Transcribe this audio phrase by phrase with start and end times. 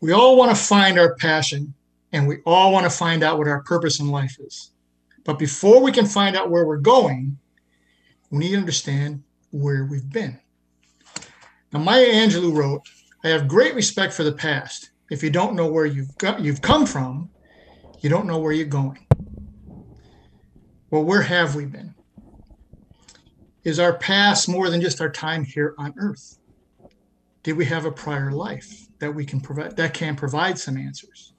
[0.00, 1.74] We all want to find our passion
[2.12, 4.72] and we all want to find out what our purpose in life is.
[5.24, 7.38] But before we can find out where we're going,
[8.30, 10.38] we need to understand where we've been.
[11.72, 12.82] Now, Maya Angelou wrote,
[13.24, 14.90] I have great respect for the past.
[15.10, 17.30] If you don't know where you've got, you've come from,
[18.00, 19.06] you don't know where you're going.
[20.90, 21.94] Well, where have we been?
[23.64, 26.38] Is our past more than just our time here on earth?
[27.42, 31.32] Did we have a prior life that we can provide that can provide some answers?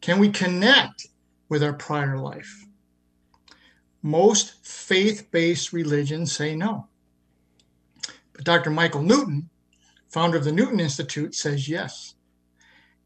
[0.00, 1.06] Can we connect
[1.48, 2.64] with our prior life?
[4.02, 6.88] Most faith-based religions say no.
[8.34, 8.70] But Dr.
[8.70, 9.48] Michael Newton,
[10.08, 12.14] founder of the Newton Institute, says yes.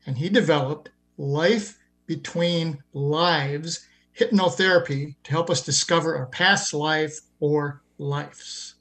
[0.06, 3.86] And he developed life between lives
[4.18, 8.74] hypnotherapy to help us discover our past life or lives.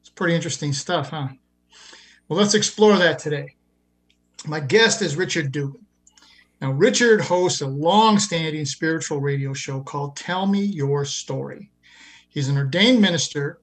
[0.00, 1.28] It's pretty interesting stuff, huh?
[2.28, 3.54] Well, let's explore that today.
[4.46, 5.86] My guest is Richard Dugan.
[6.60, 11.70] Now, Richard hosts a long standing spiritual radio show called Tell Me Your Story.
[12.28, 13.60] He's an ordained minister,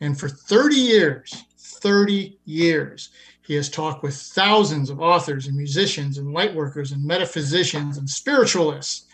[0.00, 3.10] and for 30 years, 30 years,
[3.42, 9.06] he has talked with thousands of authors and musicians and lightworkers and metaphysicians and spiritualists,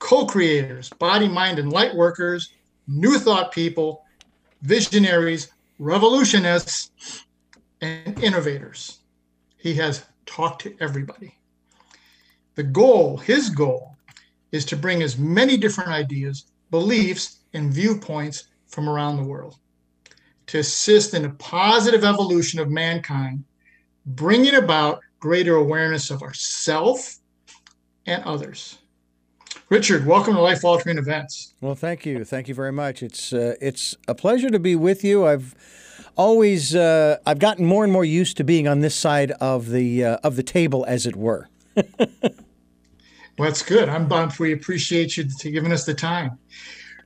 [0.00, 2.52] co creators, body, mind, and light workers,
[2.86, 4.04] new thought people,
[4.60, 7.24] visionaries, revolutionists,
[7.80, 8.98] and innovators.
[9.56, 11.38] He has talked to everybody.
[12.54, 13.96] The goal, his goal,
[14.52, 19.56] is to bring as many different ideas, beliefs, and viewpoints from around the world
[20.46, 23.44] to assist in a positive evolution of mankind,
[24.06, 27.18] bringing about greater awareness of ourself
[28.06, 28.78] and others.
[29.68, 31.54] Richard, welcome to Life Altering Events.
[31.60, 33.02] Well, thank you, thank you very much.
[33.02, 35.26] It's uh, it's a pleasure to be with you.
[35.26, 35.54] I've
[36.16, 40.04] always uh, I've gotten more and more used to being on this side of the
[40.04, 41.48] uh, of the table, as it were.
[41.76, 42.06] well,
[43.38, 43.88] that's good.
[43.88, 44.38] I'm bummed.
[44.38, 46.38] We appreciate you giving us the time.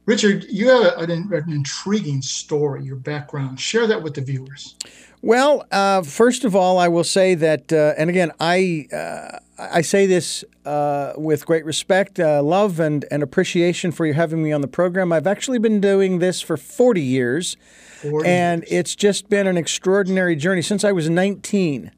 [0.06, 3.60] Richard, you have an, an intriguing story, your background.
[3.60, 4.74] Share that with the viewers.
[5.22, 9.82] Well, uh, first of all, I will say that, uh, and again, I uh, I
[9.82, 14.52] say this uh, with great respect, uh, love, and, and appreciation for you having me
[14.52, 15.12] on the program.
[15.12, 17.58] I've actually been doing this for 40 years, 40
[18.02, 18.72] and years.
[18.72, 21.90] it's just been an extraordinary journey since I was 19.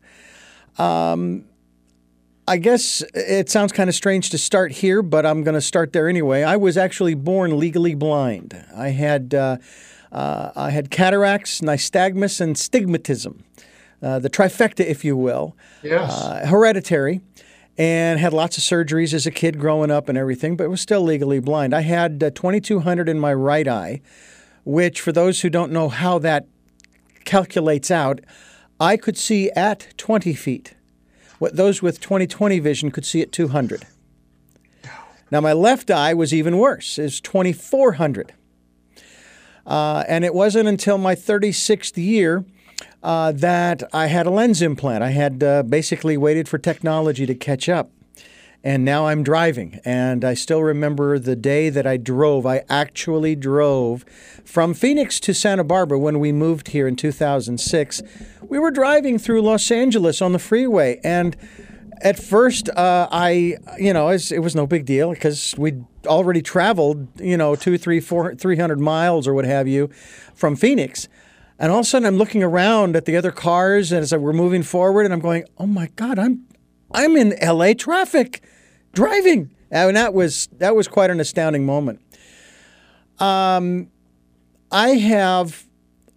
[0.78, 1.44] Um,
[2.46, 5.92] I guess it sounds kind of strange to start here, but I'm going to start
[5.92, 6.42] there anyway.
[6.42, 8.64] I was actually born legally blind.
[8.74, 9.58] I had uh,
[10.10, 13.42] uh, I had cataracts, nystagmus, and stigmatism,
[14.02, 15.56] uh, the trifecta, if you will.
[15.82, 16.12] Yes.
[16.12, 17.20] Uh, hereditary,
[17.78, 21.02] and had lots of surgeries as a kid growing up and everything, but was still
[21.02, 21.72] legally blind.
[21.72, 24.02] I had uh, 2200 in my right eye,
[24.64, 26.46] which, for those who don't know how that
[27.24, 28.20] calculates out,
[28.80, 30.74] I could see at 20 feet.
[31.38, 33.86] What those with 20/20 vision could see at 200.
[35.30, 36.98] Now my left eye was even worse.
[36.98, 38.34] It's 2400.
[39.66, 42.44] Uh, and it wasn't until my 36th year
[43.02, 45.02] uh, that I had a lens implant.
[45.02, 47.90] I had uh, basically waited for technology to catch up.
[48.64, 49.80] And now I'm driving.
[49.84, 52.46] And I still remember the day that I drove.
[52.46, 54.04] I actually drove
[54.44, 58.02] from Phoenix to Santa Barbara when we moved here in 2006.
[58.42, 61.00] We were driving through Los Angeles on the freeway.
[61.02, 61.36] And
[62.02, 67.08] at first, uh, I, you know, it was no big deal because we'd already traveled,
[67.20, 69.88] you know, two, three, four, three hundred miles or what have you
[70.34, 71.08] from Phoenix.
[71.58, 74.32] And all of a sudden, I'm looking around at the other cars, and as we're
[74.32, 76.44] moving forward, and I'm going, "Oh my God, I'm,
[76.90, 77.74] I'm in L.A.
[77.74, 78.42] traffic,
[78.92, 82.00] driving." And that was that was quite an astounding moment.
[83.18, 83.90] Um,
[84.70, 85.66] I have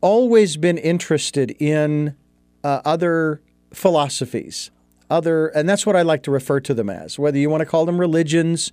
[0.01, 2.15] always been interested in
[2.63, 3.41] uh, other
[3.73, 4.71] philosophies
[5.09, 7.65] other, and that's what I like to refer to them as, whether you want to
[7.65, 8.71] call them religions,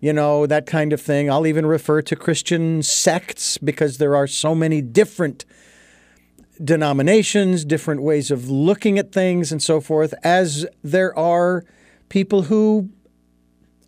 [0.00, 1.30] you know, that kind of thing.
[1.30, 5.44] I'll even refer to Christian sects because there are so many different
[6.62, 11.64] denominations, different ways of looking at things, and so forth, as there are
[12.08, 12.90] people who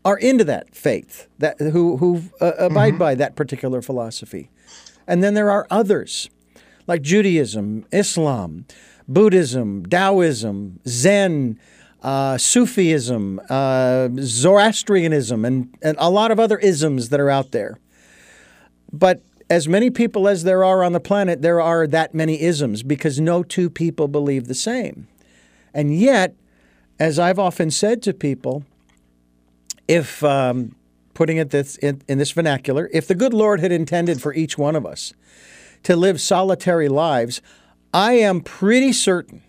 [0.05, 2.99] are into that faith, that who who uh, abide mm-hmm.
[2.99, 4.51] by that particular philosophy,
[5.07, 6.31] and then there are others,
[6.87, 8.65] like Judaism, Islam,
[9.09, 11.59] Buddhism, Taoism, Zen,
[12.03, 17.79] uh, Sufism, uh, Zoroastrianism, and, and a lot of other isms that are out there.
[18.93, 19.21] But
[19.51, 23.21] as many people as there are on the planet, there are that many isms because
[23.21, 25.09] no two people believe the same.
[25.75, 26.35] And yet,
[26.99, 28.65] as I've often said to people,
[29.91, 30.77] if um,
[31.15, 34.57] putting it this, in, in this vernacular, if the good Lord had intended for each
[34.57, 35.13] one of us
[35.83, 37.43] to live solitary lives,
[37.93, 39.43] I am pretty certain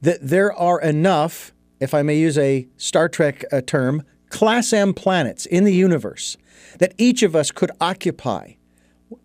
[0.00, 4.94] that there are enough if I may use a Star Trek uh, term, Class M
[4.94, 6.36] planets in the universe,
[6.78, 8.54] that each of us could occupy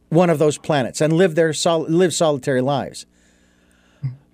[0.10, 3.06] one of those planets and live their sol- live solitary lives.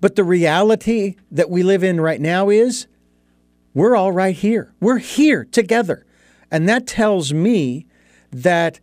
[0.01, 2.87] But the reality that we live in right now is
[3.73, 4.73] we're all right here.
[4.79, 6.04] We're here together.
[6.51, 7.85] And that tells me
[8.31, 8.79] that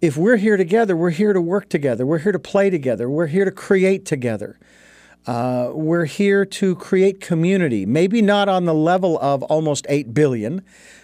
[0.00, 2.04] if we're here together, we're here to work together.
[2.04, 3.08] We're here to play together.
[3.08, 4.58] We're here to create together.
[5.26, 10.62] Uh, we're here to create community, maybe not on the level of almost 8 billion,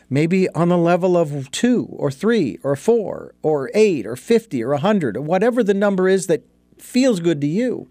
[0.08, 4.70] maybe on the level of two or three or four or eight or 50 or
[4.70, 6.44] 100 or whatever the number is that
[6.78, 7.88] feels good to you.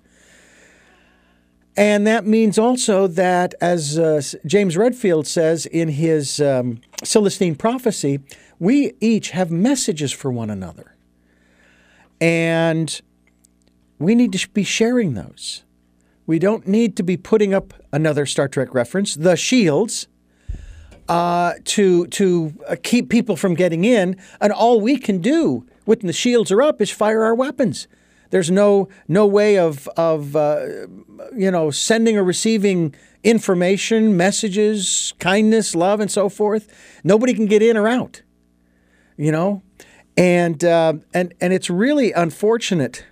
[1.82, 8.20] And that means also that, as uh, James Redfield says in his um, Celestine prophecy,
[8.60, 10.96] we each have messages for one another.
[12.22, 13.02] And
[13.98, 15.64] we need to be sharing those.
[16.28, 20.08] We don't need to be putting up another Star Trek reference, the shields,
[21.10, 24.18] uh, to to uh, keep people from getting in.
[24.40, 27.88] And all we can do when the shields are up is fire our weapons.
[28.32, 30.66] There's no no way of of uh,
[31.36, 36.68] you know sending or receiving information, messages, kindness, love, and so forth.
[37.04, 38.24] Nobody can get in or out.
[39.18, 39.62] You know,
[40.18, 43.06] and uh, and and it's really unfortunate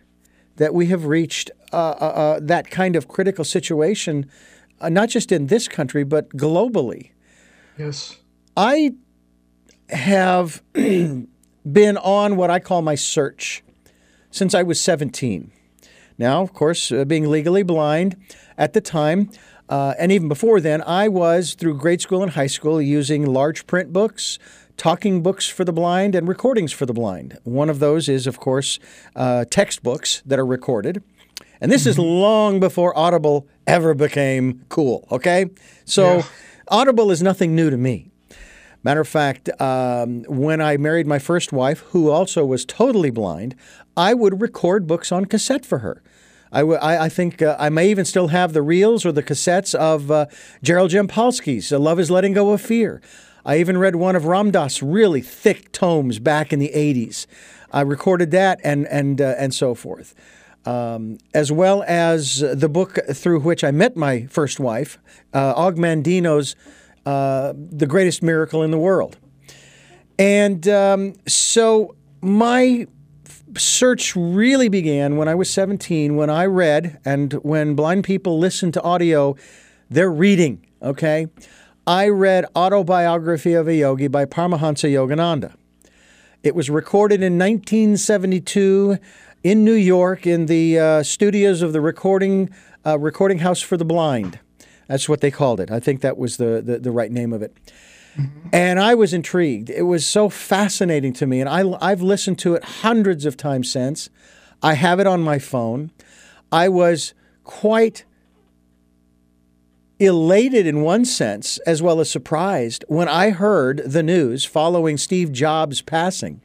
[0.55, 4.29] that we have reached uh, uh, uh that kind of critical situation,
[4.81, 7.11] not just in this country but globally.
[7.77, 8.17] Yes,
[8.55, 8.93] I
[9.89, 11.27] have been
[11.97, 13.63] on what I call my search
[14.31, 15.51] since I was 17.
[16.17, 18.17] Now, of course, uh, being legally blind
[18.57, 19.29] at the time,
[19.69, 23.67] uh, and even before then, I was through grade school and high school using large
[23.67, 24.39] print books,
[24.77, 27.37] talking books for the blind, and recordings for the blind.
[27.43, 28.79] One of those is, of course,
[29.15, 31.03] uh, textbooks that are recorded.
[31.61, 31.89] And this mm-hmm.
[31.89, 35.45] is long before Audible ever became cool, okay?
[35.85, 36.23] So, yeah.
[36.69, 38.11] Audible is nothing new to me.
[38.81, 43.55] Matter of fact, um, when I married my first wife, who also was totally blind,
[43.97, 46.01] I would record books on cassette for her.
[46.51, 49.21] I, w- I, I think uh, I may even still have the reels or the
[49.21, 50.25] cassettes of uh,
[50.63, 53.01] Gerald Jampolsky's uh, Love is Letting Go of Fear.
[53.45, 57.25] I even read one of Ram Dass' really thick tomes back in the 80s.
[57.71, 60.15] I recorded that and, and, uh, and so forth.
[60.65, 64.97] Um, as well as the book through which I met my first wife,
[65.33, 66.55] uh, Og Mandino's
[67.09, 69.17] uh, The Greatest Miracle in the World.
[70.19, 72.85] And um, so my
[73.57, 78.71] search really began when I was 17, when I read, and when blind people listen
[78.73, 79.35] to audio,
[79.89, 81.27] they're reading, okay?
[81.87, 85.55] I read Autobiography of a Yogi by Paramahansa Yogananda.
[86.43, 88.99] It was recorded in 1972
[89.43, 92.51] in New York in the uh, studios of the recording,
[92.85, 94.39] uh, recording House for the Blind.
[94.89, 95.69] That's what they called it.
[95.69, 97.55] I think that was the, the, the right name of it.
[98.17, 98.49] Mm-hmm.
[98.51, 99.69] And I was intrigued.
[99.69, 101.39] It was so fascinating to me.
[101.39, 104.09] And I, I've listened to it hundreds of times since.
[104.63, 105.91] I have it on my phone.
[106.51, 107.13] I was
[107.43, 108.03] quite
[109.99, 115.31] elated in one sense, as well as surprised, when I heard the news following Steve
[115.31, 116.41] Jobs' passing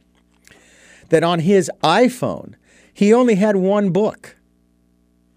[1.09, 2.53] that on his iPhone,
[2.93, 4.35] he only had one book,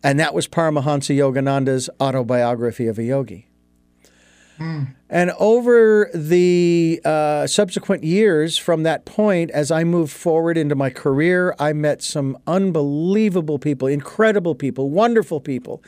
[0.03, 3.49] and that was Paramahansa Yogananda's autobiography of a yogi.
[4.59, 4.95] Mm.
[5.09, 10.91] And over the uh, subsequent years from that point, as I moved forward into my
[10.91, 15.83] career, I met some unbelievable people, incredible people, wonderful people.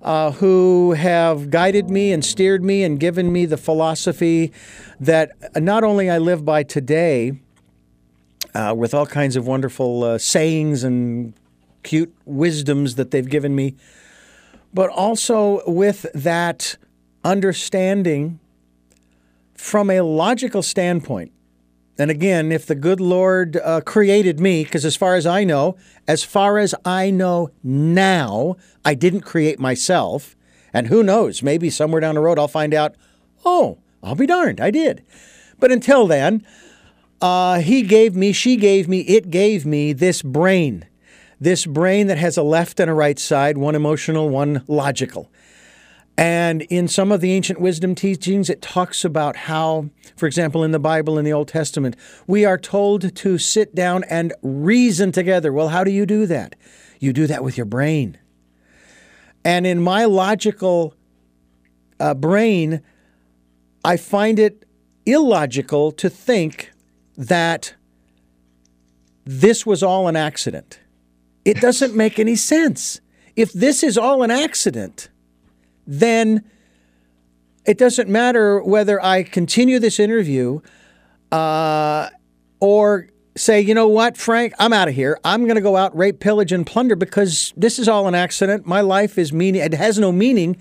[0.00, 4.50] Uh, who have guided me and steered me and given me the philosophy
[4.98, 5.30] that
[5.62, 7.38] not only I live by today,
[8.52, 11.34] uh, with all kinds of wonderful uh, sayings and
[11.82, 13.74] cute wisdoms that they've given me,
[14.72, 16.76] but also with that
[17.24, 18.38] understanding
[19.54, 21.32] from a logical standpoint.
[21.98, 25.76] And again, if the good Lord uh, created me, because as far as I know,
[26.08, 30.34] as far as I know now, I didn't create myself.
[30.72, 32.96] And who knows, maybe somewhere down the road I'll find out,
[33.44, 35.04] oh, I'll be darned, I did.
[35.60, 36.44] But until then,
[37.20, 40.86] uh, he gave me, she gave me, it gave me this brain.
[41.42, 45.28] This brain that has a left and a right side, one emotional, one logical.
[46.16, 50.70] And in some of the ancient wisdom teachings, it talks about how, for example, in
[50.70, 51.96] the Bible, in the Old Testament,
[52.28, 55.52] we are told to sit down and reason together.
[55.52, 56.54] Well, how do you do that?
[57.00, 58.18] You do that with your brain.
[59.44, 60.94] And in my logical
[61.98, 62.82] uh, brain,
[63.84, 64.64] I find it
[65.06, 66.70] illogical to think
[67.16, 67.74] that
[69.24, 70.78] this was all an accident.
[71.44, 73.00] It doesn't make any sense.
[73.34, 75.08] If this is all an accident,
[75.86, 76.44] then
[77.64, 80.60] it doesn't matter whether I continue this interview
[81.30, 82.10] uh,
[82.60, 85.18] or say, you know what, Frank, I'm out of here.
[85.24, 88.66] I'm going to go out, rape, pillage, and plunder because this is all an accident.
[88.66, 90.56] My life is meaning, it has no meaning,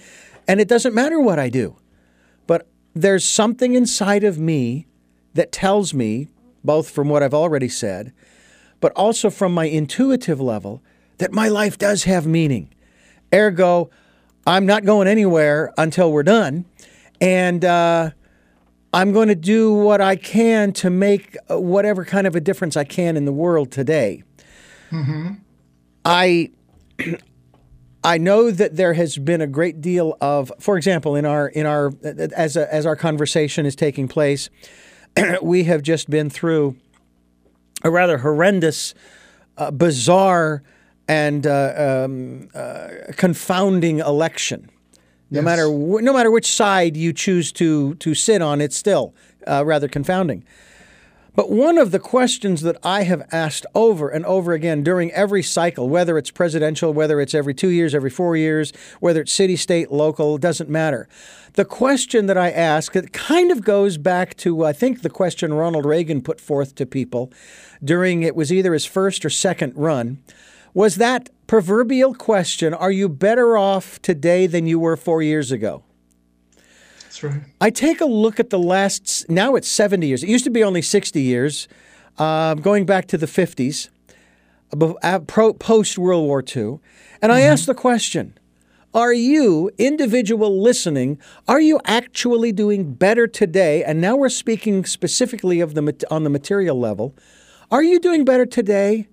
[0.48, 1.76] and it doesn't matter what I do.
[2.48, 4.88] But there's something inside of me
[5.34, 6.30] that tells me,
[6.64, 8.14] both from what I've already said,
[8.82, 10.84] but also from my intuitive level,
[11.20, 12.70] that my life does have meaning.
[13.34, 13.90] Ergo,
[14.46, 16.66] I'm not going anywhere until we're done.
[17.22, 18.12] And, uh,
[18.94, 22.76] I'm going to do what I can to make uh, whatever kind of a difference
[22.76, 24.24] I can in the world today.
[24.92, 25.36] Mm-hmm.
[26.04, 26.52] I
[28.04, 31.66] I know that there has been a great deal of, for example, in our in
[31.66, 31.94] our
[32.36, 34.50] as a, as our conversation is taking place,
[35.42, 36.76] we have just been through
[37.84, 38.94] a rather horrendous,
[39.58, 40.64] uh, bizarre,
[41.08, 42.88] and uh, um, uh,
[43.18, 44.70] confounding election.
[45.30, 45.46] No yes.
[45.46, 49.14] matter wh- no matter which side you choose to to sit on, it's still
[49.48, 50.44] uh, rather confounding.
[51.34, 55.42] But one of the questions that I have asked over and over again during every
[55.42, 59.56] cycle, whether it's presidential, whether it's every two years, every four years, whether it's city,
[59.56, 61.08] state, local, doesn't matter.
[61.54, 65.54] The question that I ask, it kind of goes back to, I think, the question
[65.54, 67.32] Ronald Reagan put forth to people
[67.82, 70.22] during it was either his first or second run
[70.74, 75.84] was that proverbial question Are you better off today than you were four years ago?
[77.12, 77.42] That's right.
[77.60, 80.24] I take a look at the last, now it's 70 years.
[80.24, 81.68] It used to be only 60 years,
[82.18, 83.90] uh, going back to the 50s,
[85.04, 86.80] uh, post World War II.
[87.22, 87.52] And I mm-hmm.
[87.52, 88.38] ask the question
[88.94, 93.84] Are you, individual listening, are you actually doing better today?
[93.84, 97.14] And now we're speaking specifically of the on the material level.
[97.70, 99.10] Are you doing better today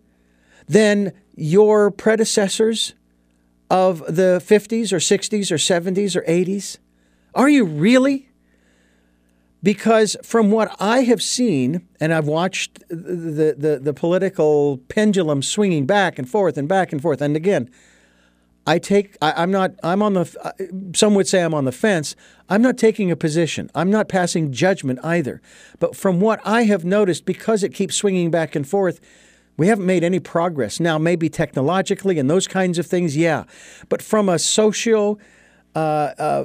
[0.69, 2.95] than your predecessors
[3.69, 6.79] of the 50s or 60s or 70s or 80s?
[7.39, 8.29] Are you really?
[9.63, 15.87] Because from what I have seen, and I've watched the, the, the, political pendulum swinging
[15.87, 17.71] back and forth and back and forth, and again,
[18.67, 20.53] I take, I, am not, I'm on the, uh,
[20.95, 22.15] some would say I'm on the fence.
[22.49, 23.71] I'm not taking a position.
[23.75, 25.41] I'm not passing judgment either.
[25.79, 29.01] But from what I have noticed, because it keeps swinging back and forth,
[29.57, 30.81] we haven't made any progress.
[30.81, 33.45] Now, maybe technologically and those kinds of things, yeah.
[33.89, 35.19] But from a social,
[35.75, 35.79] uh,
[36.19, 36.45] uh,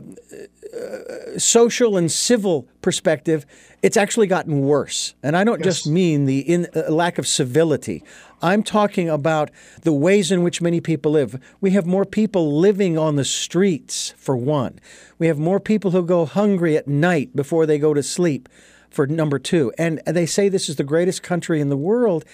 [1.37, 3.45] social and civil perspective,
[3.81, 5.13] it's actually gotten worse.
[5.23, 5.65] And I don't yes.
[5.65, 8.03] just mean the in, uh, lack of civility.
[8.41, 9.51] I'm talking about
[9.81, 11.41] the ways in which many people live.
[11.61, 14.79] We have more people living on the streets, for one.
[15.17, 18.49] We have more people who go hungry at night before they go to sleep,
[18.89, 19.71] for number two.
[19.77, 22.25] And they say this is the greatest country in the world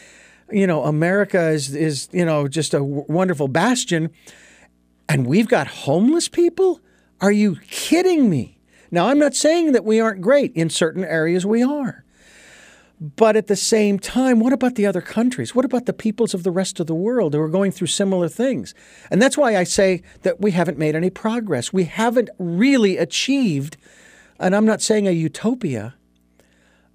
[0.52, 4.10] you know, America is is you know just a w- wonderful bastion,
[5.10, 6.80] and we've got homeless people.
[7.20, 8.60] Are you kidding me?
[8.92, 10.54] Now, I'm not saying that we aren't great.
[10.54, 12.06] In certain areas, we are.
[13.02, 15.56] But at the same time, what about the other countries?
[15.56, 18.28] What about the peoples of the rest of the world who are going through similar
[18.28, 18.76] things?
[19.10, 21.74] And that's why I say that we haven't made any progress.
[21.74, 23.78] We haven't really achieved,
[24.38, 25.96] and I'm not saying a utopia,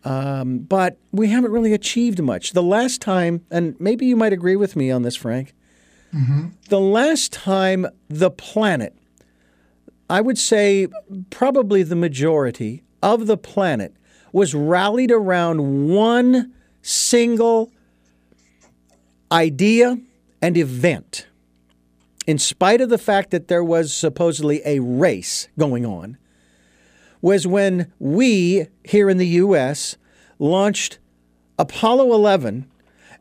[0.04, 2.52] um, but we haven't really achieved much.
[2.52, 5.54] The last time, and maybe you might agree with me on this, Frank,
[6.68, 8.97] the last time the planet,
[10.09, 10.87] I would say
[11.30, 13.94] probably the majority of the planet,
[14.33, 16.52] was rallied around one
[16.83, 17.73] single
[19.33, 19.99] idea
[20.40, 21.26] and event.
[22.26, 26.16] In spite of the fact that there was supposedly a race going on,
[27.21, 29.97] was when we here in the U.S.
[30.38, 30.99] launched
[31.59, 32.71] Apollo 11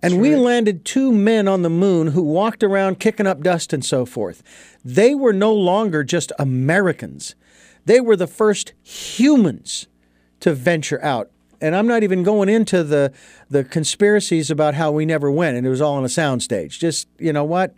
[0.04, 3.84] and we landed two men on the moon who walked around kicking up dust and
[3.84, 4.44] so forth.
[4.84, 7.36] They were no longer just Americans,
[7.86, 9.88] they were the first humans
[10.42, 11.30] to venture out.
[11.62, 13.14] And I'm not even going into the,
[13.50, 16.78] the conspiracies about how we never went and it was all on a soundstage.
[16.78, 17.74] Just, you know what?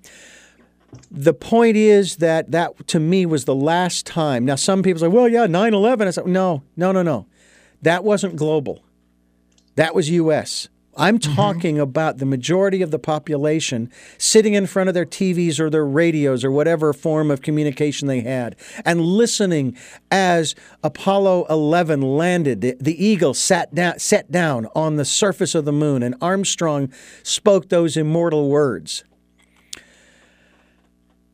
[1.11, 4.45] the point is that that to me was the last time.
[4.45, 6.07] Now, some people say, well, yeah, 9 11.
[6.07, 7.27] I said, no, no, no, no.
[7.81, 8.83] That wasn't global,
[9.75, 10.69] that was U.S.
[10.97, 11.33] I'm mm-hmm.
[11.33, 11.83] talking mm-hmm.
[11.83, 16.43] about the majority of the population sitting in front of their TVs or their radios
[16.43, 19.77] or whatever form of communication they had and listening
[20.09, 22.61] as Apollo 11 landed.
[22.61, 26.91] The, the Eagle sat down, sat down on the surface of the moon and Armstrong
[27.23, 29.03] spoke those immortal words.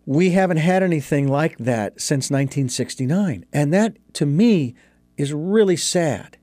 [0.06, 3.46] We haven't had anything like that since 1969.
[3.53, 4.75] And that, to me,
[5.15, 6.38] is really sad.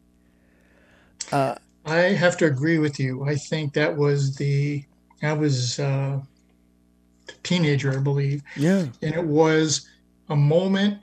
[1.33, 1.57] Uh,
[1.88, 3.25] I have to agree with you.
[3.25, 4.85] I think that was the,
[5.23, 6.21] I was uh,
[7.28, 8.42] a teenager, I believe.
[8.57, 8.87] Yeah.
[9.02, 9.88] And it was
[10.28, 11.02] a moment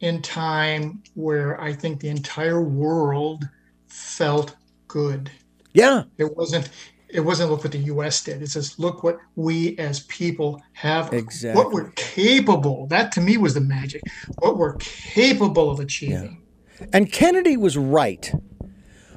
[0.00, 3.48] in time where I think the entire world
[3.86, 4.56] felt
[4.88, 5.30] good.
[5.72, 6.04] Yeah.
[6.18, 6.70] It wasn't
[7.08, 8.42] it wasn't look what the US did.
[8.42, 11.62] It says look what we as people have exactly.
[11.62, 12.86] what we're capable.
[12.86, 14.02] That to me was the magic.
[14.38, 16.42] What we're capable of achieving.
[16.80, 16.86] Yeah.
[16.92, 18.32] And Kennedy was right.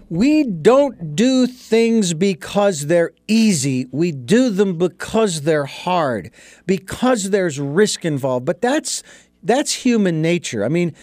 [0.09, 3.87] We don't do things because they're easy.
[3.91, 6.31] We do them because they're hard,
[6.65, 8.45] because there's risk involved.
[8.45, 9.01] But that's
[9.41, 10.63] that's human nature.
[10.63, 10.93] I mean,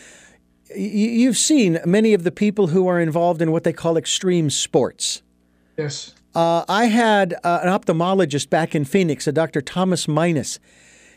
[0.75, 5.23] you've seen many of the people who are involved in what they call extreme sports.
[5.77, 6.15] Yes.
[6.35, 9.61] Uh, I had uh, an ophthalmologist back in Phoenix, a Dr.
[9.61, 10.59] Thomas Minus.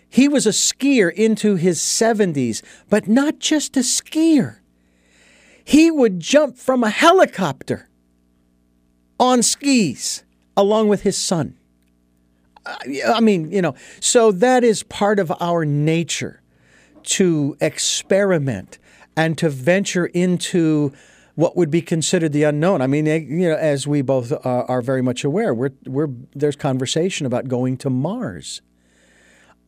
[0.09, 4.57] He was a skier into his 70s, but not just a skier.
[5.65, 7.89] He would jump from a helicopter
[9.19, 10.23] on skis
[10.55, 11.57] along with his son.
[12.65, 16.41] I mean, you know, so that is part of our nature
[17.03, 18.77] to experiment
[19.17, 20.93] and to venture into
[21.35, 22.81] what would be considered the unknown.
[22.81, 26.09] I mean, eh, you know, as we both are, are very much aware, we're, we're,
[26.33, 28.61] there's conversation about going to Mars.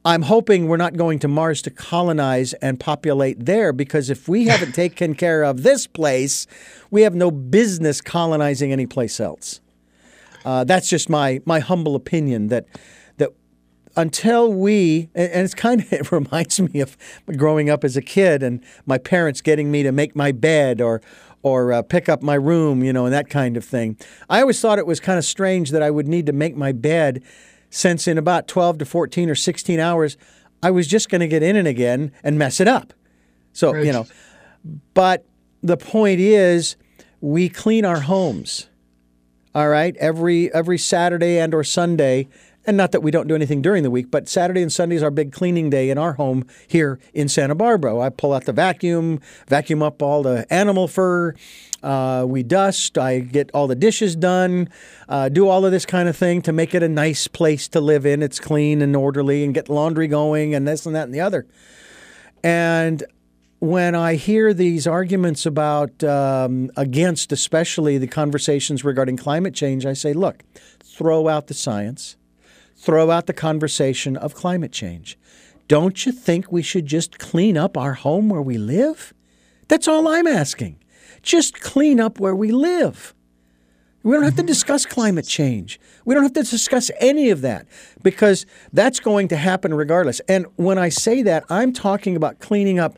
[0.07, 4.45] I'm hoping we're not going to Mars to colonize and populate there because if we
[4.45, 6.47] haven't taken care of this place,
[6.89, 9.59] we have no business colonizing any place else.
[10.45, 12.67] Uh, that's just my my humble opinion that
[13.17, 13.31] that
[13.97, 16.95] until we and it's kind of it reminds me of
[17.35, 21.01] growing up as a kid and my parents getting me to make my bed or
[21.43, 23.97] or uh, pick up my room, you know, and that kind of thing.
[24.29, 26.71] I always thought it was kind of strange that I would need to make my
[26.71, 27.21] bed
[27.69, 30.17] since in about 12 to 14 or 16 hours
[30.61, 32.93] I was just going to get in and again and mess it up.
[33.53, 33.85] So, right.
[33.85, 34.07] you know,
[34.93, 35.25] but
[35.61, 36.75] the point is
[37.21, 38.69] we clean our homes.
[39.55, 42.27] All right, every every Saturday and or Sunday
[42.67, 45.01] and not that we don't do anything during the week, but Saturday and Sunday is
[45.01, 47.97] our big cleaning day in our home here in Santa Barbara.
[47.97, 51.33] I pull out the vacuum, vacuum up all the animal fur.
[51.81, 52.97] Uh, we dust.
[52.97, 54.67] I get all the dishes done.
[55.07, 57.79] Uh, do all of this kind of thing to make it a nice place to
[57.79, 58.21] live in.
[58.21, 61.47] It's clean and orderly, and get laundry going, and this and that and the other.
[62.43, 63.01] And
[63.59, 69.93] when I hear these arguments about um, against, especially the conversations regarding climate change, I
[69.93, 70.43] say, look,
[70.83, 72.17] throw out the science
[72.77, 75.17] throw out the conversation of climate change.
[75.67, 79.13] Don't you think we should just clean up our home where we live?
[79.67, 80.79] That's all I'm asking.
[81.21, 83.13] Just clean up where we live.
[84.03, 84.47] We don't have to mm-hmm.
[84.47, 85.79] discuss climate change.
[86.05, 87.67] We don't have to discuss any of that
[88.01, 90.21] because that's going to happen regardless.
[90.29, 92.97] And when I say that, I'm talking about cleaning up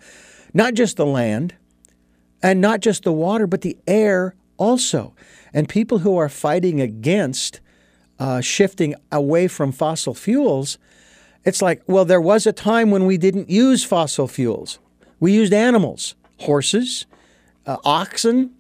[0.53, 1.55] not just the land
[2.43, 5.15] and not just the water, but the air also.
[5.51, 7.59] And people who are fighting against
[8.19, 10.77] uh, shifting away from fossil fuels,
[11.45, 14.79] it's like, well, there was a time when we didn't use fossil fuels.
[15.19, 17.05] We used animals, horses,
[17.65, 18.51] uh, oxen,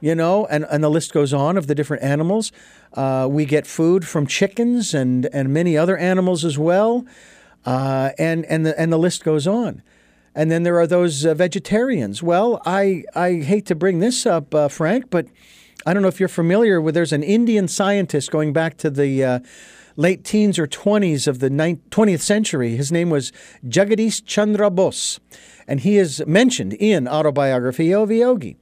[0.00, 2.52] you know, and, and the list goes on of the different animals.
[2.94, 7.04] Uh, we get food from chickens and, and many other animals as well.
[7.66, 9.82] Uh, and, and, the, and the list goes on.
[10.34, 12.22] And then there are those uh, vegetarians.
[12.22, 15.26] Well, I, I hate to bring this up, uh, Frank, but
[15.86, 16.94] I don't know if you're familiar with.
[16.94, 19.38] There's an Indian scientist going back to the uh,
[19.96, 22.76] late teens or 20s of the 20th century.
[22.76, 23.32] His name was
[23.64, 25.20] Jagadish Chandra Bose,
[25.66, 28.56] and he is mentioned in Autobiography of Yogi.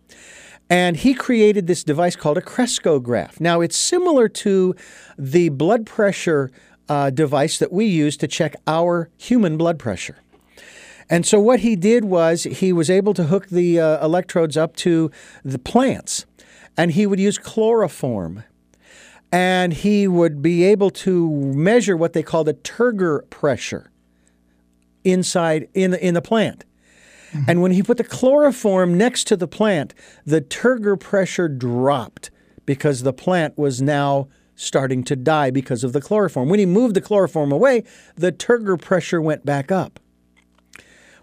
[0.71, 3.41] And he created this device called a Crescograph.
[3.41, 4.77] Now, it's similar to
[5.19, 6.53] the blood pressure
[6.89, 10.19] uh, device that we use to check our human blood pressure.
[11.11, 14.77] And so, what he did was he was able to hook the uh, electrodes up
[14.77, 15.11] to
[15.43, 16.27] the plants
[16.79, 18.45] and he would use chloroform.
[19.31, 23.91] And he would be able to measure what they called the turgor pressure
[25.05, 26.65] inside in the, in the plant.
[27.33, 27.51] Mm-hmm.
[27.51, 29.93] And when he put the chloroform next to the plant,
[30.25, 32.31] the turgor pressure dropped
[32.65, 36.49] because the plant was now starting to die because of the chloroform.
[36.49, 40.01] When he moved the chloroform away, the turgor pressure went back up.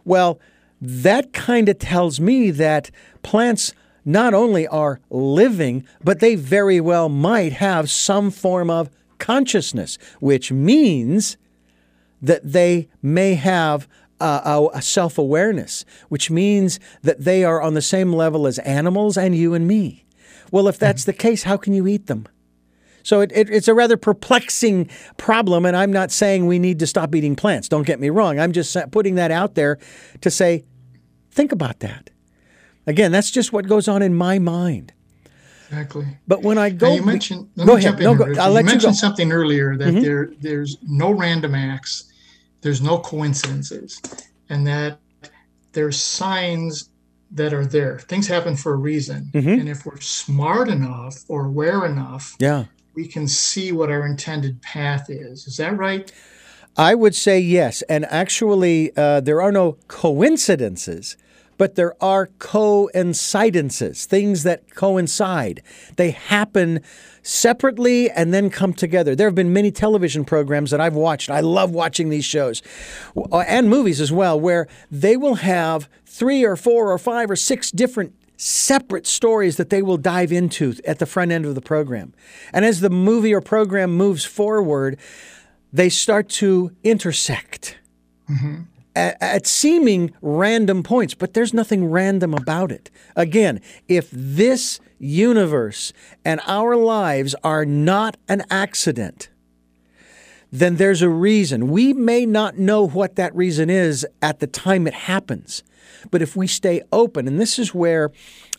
[0.04, 0.40] Well,
[0.80, 2.92] that kind of tells me that
[3.24, 3.74] plants
[4.06, 10.52] not only are living, but they very well might have some form of consciousness, which
[10.52, 11.38] means
[12.22, 13.88] that they may have
[14.20, 19.18] a, a self awareness, which means that they are on the same level as animals
[19.18, 20.06] and you and me.
[20.52, 21.12] Well, if that's mm-hmm.
[21.12, 22.28] the case, how can you eat them?
[23.04, 26.88] So it, it, it's a rather perplexing problem, and I'm not saying we need to
[26.88, 27.70] stop eating plants.
[27.70, 28.40] Don't get me wrong.
[28.40, 29.78] I'm just putting that out there
[30.22, 30.66] to say,
[31.30, 32.10] think about that.
[32.88, 34.94] Again, that's just what goes on in my mind.
[35.70, 36.06] Exactly.
[36.28, 37.50] But when I go, now you mentioned.
[37.56, 38.00] Let go ahead.
[38.00, 38.94] No, go, I'll you let mentioned you go.
[38.94, 40.02] something earlier that Mhm.
[40.02, 42.04] there there's no random acts,
[42.62, 44.00] there's no coincidences,
[44.50, 45.00] and that
[45.74, 46.90] there's signs
[47.32, 47.98] that are there.
[48.00, 49.32] Things happen for a reason.
[49.34, 49.60] Mhm.
[49.62, 52.66] And if we're smart enough or aware enough, Yeah.
[52.94, 55.48] we can see what our intended path is.
[55.48, 56.12] Is that right?
[56.78, 57.82] I would say yes.
[57.90, 61.18] And actually, uh, there are no coincidences,
[61.58, 65.62] but there are coincidences, things that coincide.
[65.96, 66.82] They happen
[67.22, 69.16] separately and then come together.
[69.16, 71.30] There have been many television programs that I've watched.
[71.30, 72.62] I love watching these shows
[73.16, 77.36] uh, and movies as well, where they will have three or four or five or
[77.36, 81.62] six different separate stories that they will dive into at the front end of the
[81.62, 82.14] program.
[82.54, 85.00] And as the movie or program moves forward,
[85.72, 87.78] they start to intersect
[88.96, 92.90] at, at seeming random points, but there's nothing random about it.
[93.16, 99.30] Again, if this universe and our lives are not an accident,
[100.52, 101.68] then there's a reason.
[101.68, 105.64] We may not know what that reason is at the time it happens,
[106.12, 108.12] but if we stay open, and this is where,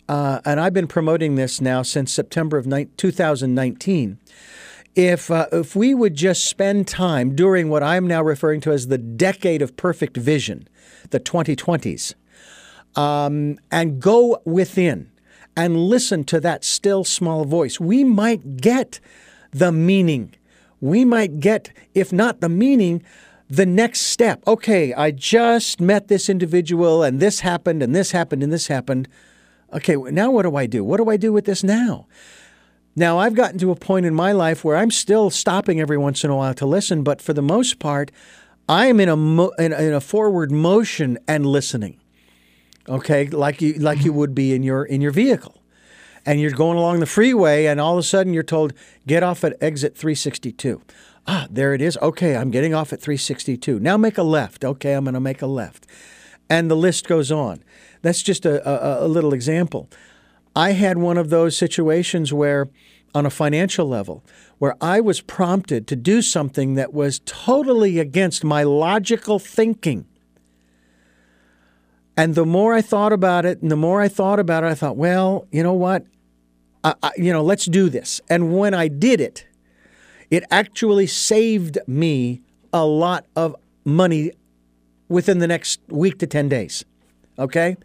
[0.08, 4.18] uh, and I've been promoting this now since September of ni- 2019
[4.96, 8.88] if uh, if we would just spend time during what I'm now referring to as
[8.88, 10.66] the decade of perfect vision,
[11.10, 12.14] the 2020s,
[12.96, 15.10] um, and go within
[15.54, 18.98] and listen to that still small voice, we might get
[19.50, 20.34] the meaning.
[20.80, 23.02] We might get, if not the meaning,
[23.48, 24.42] the next step.
[24.46, 29.08] Okay, I just met this individual, and this happened, and this happened, and this happened.
[29.72, 30.84] Okay, now what do I do?
[30.84, 32.06] What do I do with this now?
[32.98, 36.24] Now, I've gotten to a point in my life where I'm still stopping every once
[36.24, 38.10] in a while to listen, but for the most part,
[38.70, 42.00] I am in a mo- in, in a forward motion and listening.
[42.88, 45.60] Okay, like you like you would be in your in your vehicle,
[46.24, 48.72] and you're going along the freeway, and all of a sudden you're told
[49.06, 50.80] get off at exit 362.
[51.26, 51.98] Ah, there it is.
[52.00, 53.78] Okay, I'm getting off at 362.
[53.78, 54.64] Now make a left.
[54.64, 55.86] Okay, I'm going to make a left,
[56.48, 57.62] and the list goes on.
[58.00, 59.90] That's just a, a, a little example.
[60.56, 62.70] I had one of those situations where,
[63.14, 64.24] on a financial level,
[64.56, 70.06] where I was prompted to do something that was totally against my logical thinking.
[72.16, 74.74] And the more I thought about it, and the more I thought about it, I
[74.74, 76.06] thought, well, you know what?
[76.82, 78.22] I, I, you know, let's do this.
[78.30, 79.46] And when I did it,
[80.30, 82.40] it actually saved me
[82.72, 84.32] a lot of money
[85.08, 86.82] within the next week to 10 days.
[87.38, 87.76] Okay?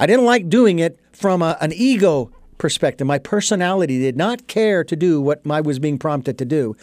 [0.00, 3.06] I didn't like doing it from a, an ego perspective.
[3.06, 6.76] My personality did not care to do what I was being prompted to do,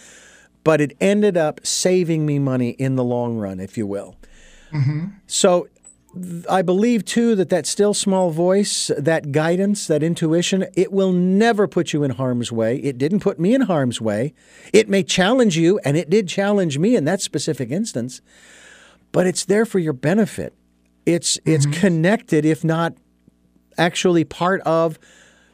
[0.64, 4.16] but it ended up saving me money in the long run, if you will.
[4.72, 5.06] Mm-hmm.
[5.28, 5.68] So
[6.50, 11.68] I believe too that that still small voice, that guidance, that intuition, it will never
[11.68, 12.78] put you in harm's way.
[12.78, 14.34] It didn't put me in harm's way.
[14.72, 18.22] It may challenge you, and it did challenge me in that specific instance,
[19.12, 20.54] but it's there for your benefit.
[21.06, 21.82] It's it's mm-hmm.
[21.82, 22.94] connected, if not
[23.78, 25.00] actually part of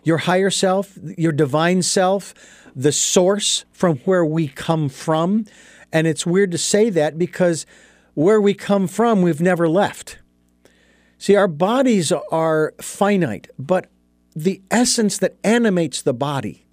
[0.04, 2.34] your higher self, your divine self,
[2.76, 5.46] the source from where we come from.
[5.92, 7.66] And it's weird to say that because
[8.14, 10.20] where we come from, we've never left.
[11.18, 13.88] See, our bodies are finite, but
[14.36, 16.66] the essence that animates the body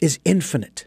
[0.00, 0.86] is infinite.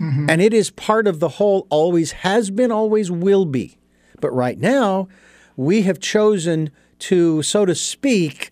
[0.00, 0.30] Mm-hmm.
[0.30, 3.76] And it is part of the whole, always has been, always will be.
[4.20, 5.08] But right now,
[5.56, 8.50] we have chosen to, so to speak,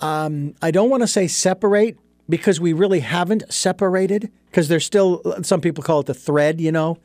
[0.00, 5.22] um, I don't want to say separate because we really haven't separated because there's still,
[5.42, 6.98] some people call it the thread, you know?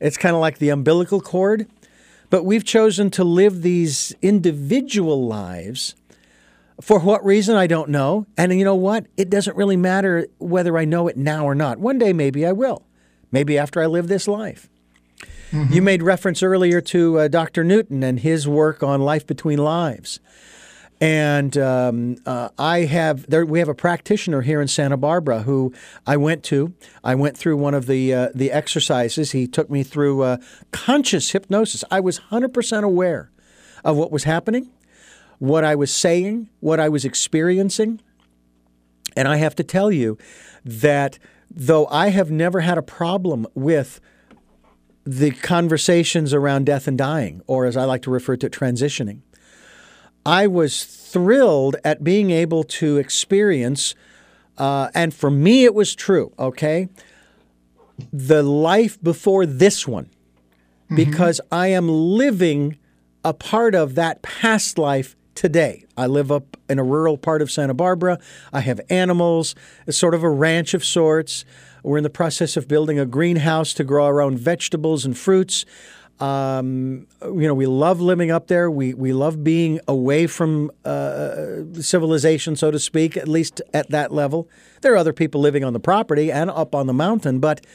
[0.00, 1.66] It's kind of like the umbilical cord.
[2.30, 5.94] But we've chosen to live these individual lives.
[6.80, 8.26] For what reason, I don't know.
[8.38, 9.06] And you know what?
[9.16, 11.78] It doesn't really matter whether I know it now or not.
[11.78, 12.86] One day, maybe I will.
[13.30, 14.68] Maybe after I live this life.
[15.70, 17.62] You made reference earlier to uh, Dr.
[17.62, 20.18] Newton and his work on life between lives.
[21.02, 23.44] And um, uh, I have there.
[23.44, 25.74] We have a practitioner here in Santa Barbara who
[26.06, 26.74] I went to.
[27.02, 29.32] I went through one of the uh, the exercises.
[29.32, 30.36] He took me through uh,
[30.70, 31.82] conscious hypnosis.
[31.90, 33.32] I was hundred percent aware
[33.82, 34.70] of what was happening,
[35.40, 38.00] what I was saying, what I was experiencing.
[39.16, 40.16] And I have to tell you
[40.64, 41.18] that
[41.50, 44.00] though I have never had a problem with
[45.04, 49.22] the conversations around death and dying, or as I like to refer to it, transitioning,
[50.24, 53.94] I was thrilled at being able to experience,
[54.56, 56.88] uh, and for me it was true, okay,
[58.12, 60.10] the life before this one,
[60.94, 62.78] because I am living
[63.24, 65.84] a part of that past life today.
[65.96, 68.18] I live up in a rural part of Santa Barbara.
[68.52, 69.54] I have animals,
[69.86, 71.44] it's sort of a ranch of sorts.
[71.82, 75.64] We're in the process of building a greenhouse to grow our own vegetables and fruits.
[76.22, 78.70] Um, you know, we love living up there.
[78.70, 83.16] We we love being away from uh, civilization, so to speak.
[83.16, 84.48] At least at that level,
[84.82, 87.66] there are other people living on the property and up on the mountain, but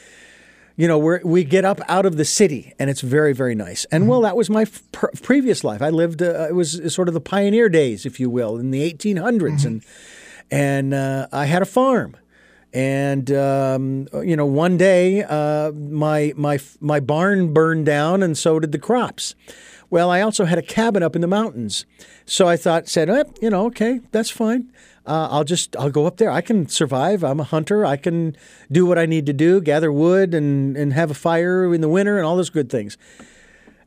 [0.78, 3.84] you know, we we get up out of the city, and it's very, very nice.
[3.92, 5.82] And well, that was my pr- previous life.
[5.82, 6.22] I lived.
[6.22, 9.68] Uh, it was sort of the pioneer days, if you will, in the 1800s, mm-hmm.
[9.68, 9.84] and
[10.50, 12.16] and uh, I had a farm.
[12.74, 18.60] And um, you know, one day uh, my my my barn burned down, and so
[18.60, 19.36] did the crops.
[19.90, 21.86] Well, I also had a cabin up in the mountains,
[22.26, 24.70] so I thought, said, eh, you know, okay, that's fine.
[25.06, 26.30] Uh, I'll just I'll go up there.
[26.30, 27.24] I can survive.
[27.24, 27.86] I'm a hunter.
[27.86, 28.36] I can
[28.70, 31.88] do what I need to do, gather wood and and have a fire in the
[31.88, 32.98] winter and all those good things.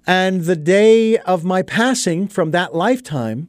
[0.06, 3.48] And the day of my passing from that lifetime,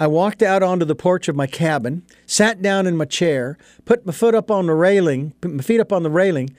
[0.00, 4.04] I walked out onto the porch of my cabin, sat down in my chair, put
[4.04, 6.50] my foot up on the railing, put my feet up on the railing,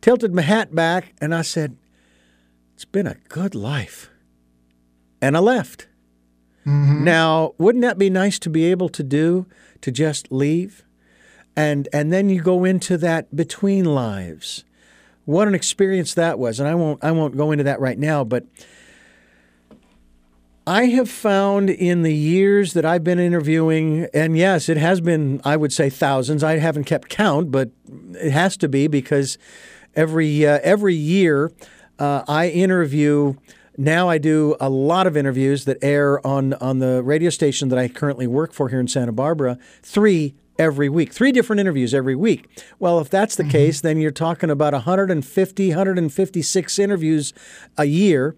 [0.00, 1.76] tilted my hat back, and I said,
[2.74, 4.10] It's been a good life.
[5.20, 5.88] And I left.
[6.66, 7.04] Mm-hmm.
[7.04, 9.46] Now, wouldn't that be nice to be able to do,
[9.80, 10.84] to just leave?
[11.56, 14.64] And and then you go into that between lives.
[15.24, 16.58] What an experience that was.
[16.58, 18.44] And I won't I won't go into that right now, but
[20.66, 25.42] I have found in the years that I've been interviewing, and yes, it has been,
[25.44, 26.42] I would say, thousands.
[26.42, 27.70] I haven't kept count, but
[28.14, 29.36] it has to be because
[29.94, 31.52] every uh, every year
[31.98, 33.34] uh, I interview.
[33.76, 37.78] Now I do a lot of interviews that air on on the radio station that
[37.78, 39.58] I currently work for here in Santa Barbara.
[39.82, 42.46] Three every week, three different interviews every week.
[42.78, 43.50] Well, if that's the mm-hmm.
[43.50, 47.34] case, then you're talking about 150, 156 interviews
[47.76, 48.36] a year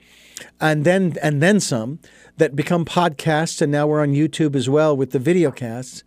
[0.61, 1.99] and then and then some
[2.37, 6.05] that become podcasts, and now we're on YouTube as well with the video casts.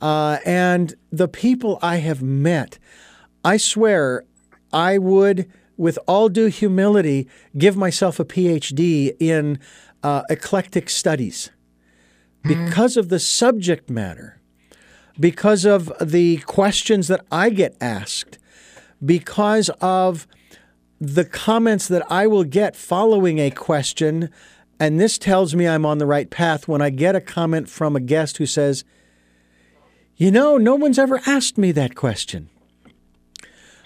[0.00, 2.78] Uh, and the people I have met,
[3.44, 4.24] I swear,
[4.72, 9.58] I would, with all due humility, give myself a PhD in
[10.02, 11.50] uh, eclectic studies
[12.42, 12.48] hmm.
[12.48, 14.40] because of the subject matter,
[15.18, 18.38] because of the questions that I get asked,
[19.04, 20.26] because of
[21.00, 24.30] the comments that I will get following a question,
[24.80, 27.94] and this tells me I'm on the right path when I get a comment from
[27.94, 28.82] a guest who says,
[30.16, 32.48] You know, no one's ever asked me that question.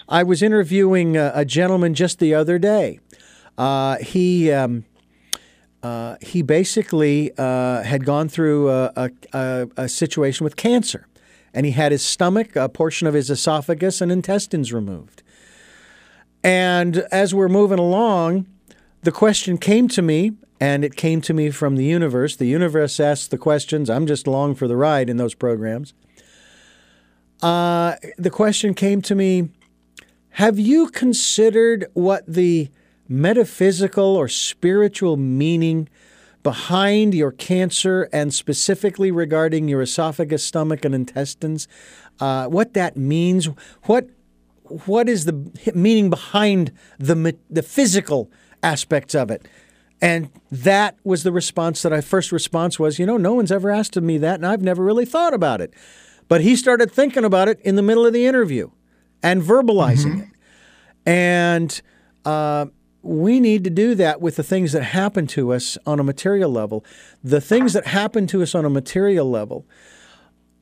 [0.07, 2.99] I was interviewing a, a gentleman just the other day.
[3.57, 4.51] Uh, he.
[4.51, 4.85] Um,
[5.83, 11.07] uh, he basically uh, had gone through a, a, a, situation with cancer,
[11.53, 15.21] and he had his stomach, a portion of his esophagus, and intestines removed.
[16.43, 18.47] And as we're moving along,
[19.03, 22.35] the question came to me, and it came to me from the universe.
[22.35, 23.89] The universe asks the questions.
[23.89, 25.93] I'm just along for the ride in those programs.
[27.41, 29.49] Uh, the question came to me
[30.31, 32.69] Have you considered what the
[33.07, 35.89] metaphysical or spiritual meaning
[36.43, 41.67] behind your cancer and specifically regarding your esophagus, stomach, and intestines?
[42.19, 43.49] Uh, what that means?
[43.83, 44.09] What
[44.85, 48.31] what is the meaning behind the the physical
[48.63, 49.45] aspects of it?
[50.01, 53.71] And that was the response that I first response was, you know, no one's ever
[53.71, 55.73] asked of me that, and I've never really thought about it.
[56.27, 58.71] But he started thinking about it in the middle of the interview
[59.23, 60.21] and verbalizing mm-hmm.
[60.21, 60.29] it.
[61.05, 61.81] And
[62.25, 62.65] uh,
[63.01, 66.51] we need to do that with the things that happen to us on a material
[66.51, 66.83] level.
[67.23, 69.65] The things that happen to us on a material level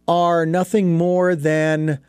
[0.08, 2.00] are nothing more than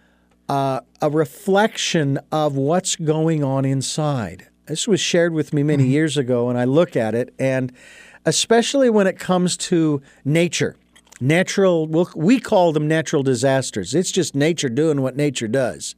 [0.49, 4.49] uh, a reflection of what's going on inside.
[4.67, 5.93] This was shared with me many mm-hmm.
[5.93, 7.73] years ago, and I look at it, and
[8.25, 10.77] especially when it comes to nature,
[11.21, 13.95] natural, we call them natural disasters.
[13.95, 15.95] It's just nature doing what nature does.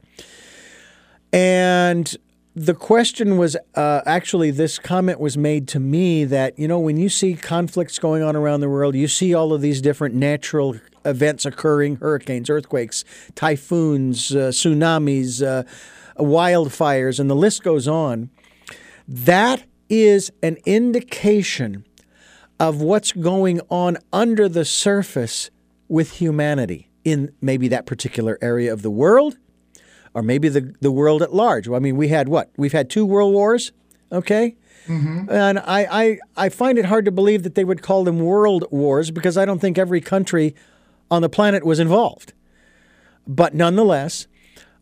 [1.31, 2.13] And
[2.55, 6.97] the question was uh, actually, this comment was made to me that, you know, when
[6.97, 10.75] you see conflicts going on around the world, you see all of these different natural
[11.05, 15.63] events occurring hurricanes, earthquakes, typhoons, uh, tsunamis, uh,
[16.21, 18.29] wildfires, and the list goes on.
[19.07, 21.85] That is an indication
[22.59, 25.49] of what's going on under the surface
[25.87, 29.37] with humanity in maybe that particular area of the world
[30.13, 31.69] or maybe the, the world at large.
[31.69, 32.51] I mean, we had what?
[32.57, 33.71] We've had two world wars,
[34.11, 34.55] okay?
[34.87, 35.29] Mm-hmm.
[35.29, 38.65] And I, I, I find it hard to believe that they would call them world
[38.71, 40.55] wars because I don't think every country
[41.11, 42.33] on the planet was involved.
[43.27, 44.27] But nonetheless,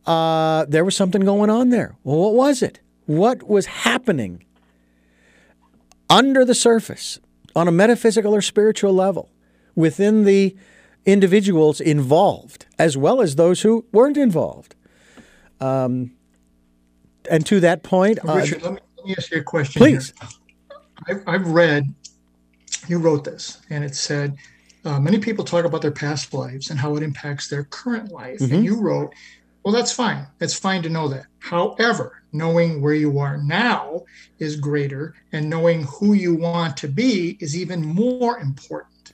[0.06, 1.96] uh, there was something going on there.
[2.04, 2.80] Well, what was it?
[3.06, 4.46] What was happening
[6.10, 7.20] under the surface
[7.56, 9.30] on a metaphysical or spiritual level
[9.76, 10.56] within the
[11.06, 14.76] individuals involved, as well as those who weren't involved?
[15.60, 16.12] Um,
[17.30, 19.80] and to that point, Richard, uh, let, me, let, me, ask you a question.
[19.80, 20.13] Please.
[21.08, 21.94] I've, I've read,
[22.88, 24.36] you wrote this, and it said,
[24.86, 28.39] uh, many people talk about their past lives and how it impacts their current life.
[28.39, 28.56] Mm-hmm.
[28.56, 29.13] And you wrote,
[29.65, 30.28] well, that's fine.
[30.39, 31.25] It's fine to know that.
[31.39, 34.04] However, knowing where you are now
[34.38, 39.13] is greater, and knowing who you want to be is even more important.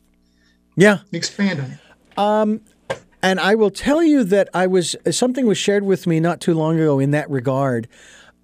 [0.75, 0.99] Yeah.
[1.13, 2.19] Expand on it.
[2.19, 2.61] Um,
[3.23, 6.53] and I will tell you that I was something was shared with me not too
[6.53, 7.87] long ago in that regard.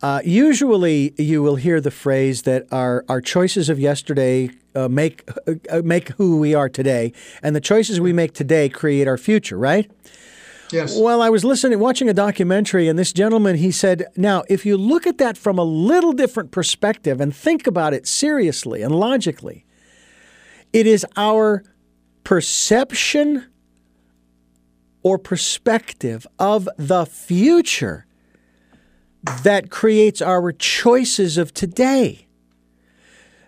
[0.02, 5.30] Uh, usually, you will hear the phrase that our our choices of yesterday uh, make
[5.70, 7.12] uh, make who we are today,
[7.43, 9.58] and the choices we make today create our future.
[9.58, 9.91] Right?
[10.72, 10.98] Yes.
[10.98, 14.78] Well, I was listening, watching a documentary, and this gentleman he said, "Now, if you
[14.78, 19.66] look at that from a little different perspective and think about it seriously and logically,
[20.74, 21.64] it is our
[22.24, 23.46] perception."
[25.04, 28.06] or perspective of the future
[29.44, 32.28] that creates our choices of today.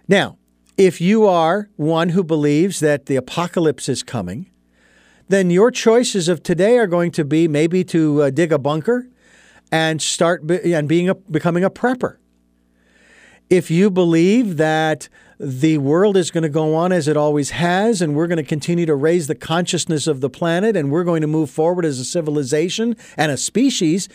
[0.08, 0.38] Now,
[0.78, 4.50] if you are one who believes that the apocalypse is coming,
[5.30, 9.08] then your choices of today are going to be maybe to uh, dig a bunker
[9.72, 12.18] and start be- and being a, becoming a prepper.
[13.50, 15.08] If you believe that
[15.40, 18.44] the world is going to go on as it always has, and we're going to
[18.44, 21.98] continue to raise the consciousness of the planet, and we're going to move forward as
[22.00, 24.10] a civilization and a species,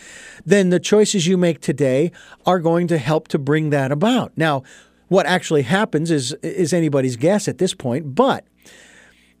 [0.45, 2.11] then the choices you make today
[2.45, 4.37] are going to help to bring that about.
[4.37, 4.63] Now,
[5.07, 8.45] what actually happens is is anybody's guess at this point, but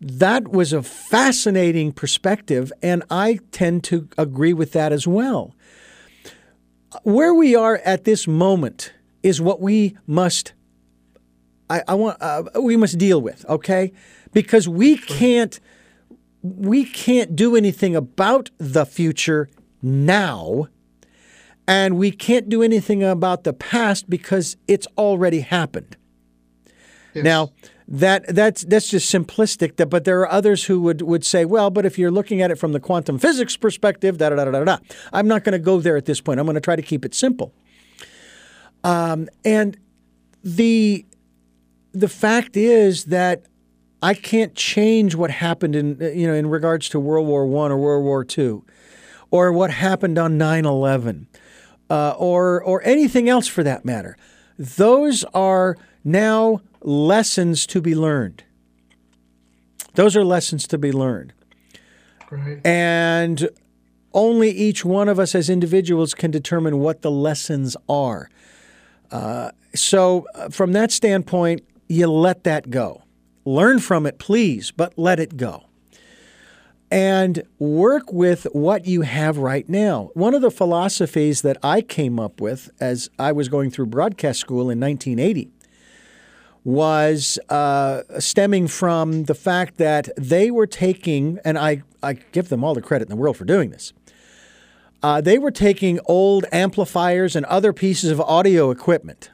[0.01, 5.55] that was a fascinating perspective, and I tend to agree with that as well.
[7.03, 10.53] Where we are at this moment is what we must
[11.69, 13.91] I, I want uh, we must deal with, okay?
[14.33, 15.59] Because we can't
[16.41, 19.49] we can't do anything about the future
[19.81, 20.67] now,
[21.67, 25.97] and we can't do anything about the past because it's already happened.
[27.13, 27.23] Yes.
[27.23, 27.51] Now,
[27.87, 29.89] that that's that's just simplistic.
[29.89, 32.55] But there are others who would would say, well, but if you're looking at it
[32.55, 34.77] from the quantum physics perspective, da da da da da.
[35.13, 36.39] I'm not going to go there at this point.
[36.39, 37.53] I'm going to try to keep it simple.
[38.83, 39.77] Um, and
[40.43, 41.05] the
[41.93, 43.45] the fact is that
[44.01, 47.77] I can't change what happened in you know in regards to World War One or
[47.77, 48.65] World War Two,
[49.29, 51.27] or what happened on 9/11,
[51.89, 54.17] uh, or or anything else for that matter.
[54.57, 58.43] Those are now lessons to be learned.
[59.95, 61.33] Those are lessons to be learned,
[62.29, 62.65] right.
[62.65, 63.49] and
[64.13, 68.29] only each one of us as individuals can determine what the lessons are.
[69.11, 73.03] Uh, so, uh, from that standpoint, you let that go.
[73.45, 75.65] Learn from it, please, but let it go.
[76.91, 80.11] And work with what you have right now.
[80.13, 84.39] One of the philosophies that I came up with as I was going through broadcast
[84.39, 85.51] school in 1980
[86.65, 92.63] was uh, stemming from the fact that they were taking, and I, I give them
[92.63, 93.93] all the credit in the world for doing this.
[95.01, 99.29] Uh, they were taking old amplifiers and other pieces of audio equipment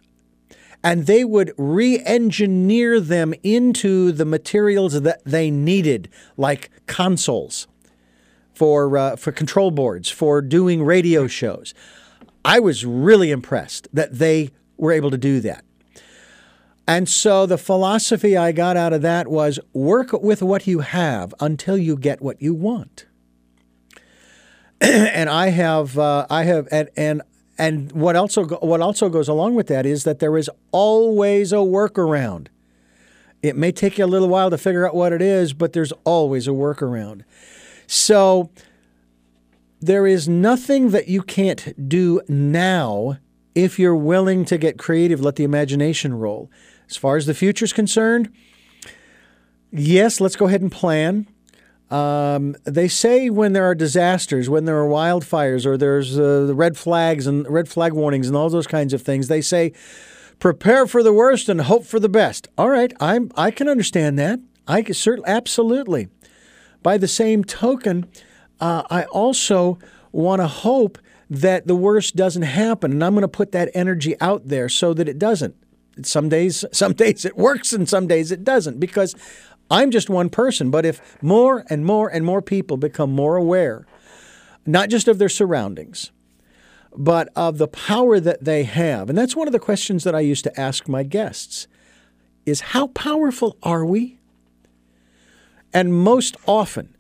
[0.84, 7.67] and they would re engineer them into the materials that they needed, like consoles
[8.54, 11.74] for, uh, for control boards, for doing radio shows.
[12.44, 15.63] I was really impressed that they were able to do that.
[16.88, 21.34] And so the philosophy I got out of that was work with what you have
[21.39, 23.06] until you get what you want.
[24.82, 27.22] and I have, uh, I have, and, and
[27.62, 31.58] and what also what also goes along with that is that there is always a
[31.58, 32.48] workaround.
[33.44, 35.91] It may take you a little while to figure out what it is, but there's
[36.04, 37.22] always a workaround.
[37.86, 38.50] So
[39.80, 43.20] there is nothing that you can't do now
[43.54, 46.50] if you're willing to get creative, let the imagination roll.
[46.91, 48.30] As far as the future is concerned,
[49.71, 51.25] yes, let's go ahead and plan.
[51.89, 56.54] Um, they say when there are disasters, when there are wildfires, or there's uh, the
[56.54, 59.71] red flags and red flag warnings and all those kinds of things, they say
[60.39, 62.49] prepare for the worst and hope for the best.
[62.58, 64.39] All right, I'm I can understand that.
[64.67, 66.10] I can certainly absolutely.
[66.83, 68.10] By the same token,
[68.60, 69.79] uh, I also
[70.12, 70.98] want to hope
[71.29, 74.94] that the worst doesn't happen, and I'm going to put that energy out there so
[74.94, 75.56] that it doesn't.
[76.04, 79.15] Some days, some days it works, and some days it doesn't because
[79.69, 83.85] I'm just one person, but if more and more and more people become more aware,
[84.65, 86.12] not just of their surroundings,
[86.96, 90.19] but of the power that they have, and that's one of the questions that I
[90.19, 91.67] used to ask my guests
[92.46, 94.19] is how powerful are we?
[95.73, 96.96] And most often,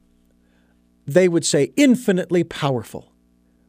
[1.05, 3.11] they would say infinitely powerful.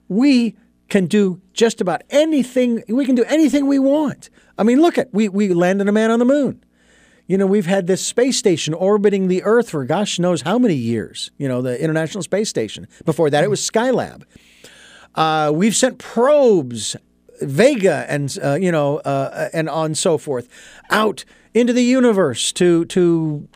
[0.09, 0.57] We
[0.93, 2.85] can do just about anything.
[2.87, 4.29] We can do anything we want.
[4.59, 6.63] I mean, look at we we landed a man on the moon.
[7.27, 10.75] You know, we've had this space station orbiting the Earth for gosh knows how many
[10.75, 11.31] years.
[11.39, 12.87] You know, the International Space Station.
[13.07, 14.25] Before that, it was Skylab.
[15.15, 16.95] Uh, we've sent probes,
[17.41, 20.47] Vega, and uh, you know, uh, and on so forth,
[20.91, 21.25] out
[21.55, 23.49] into the universe to to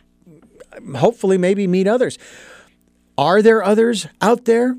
[0.95, 2.17] hopefully maybe meet others.
[3.15, 4.75] Are there others out there?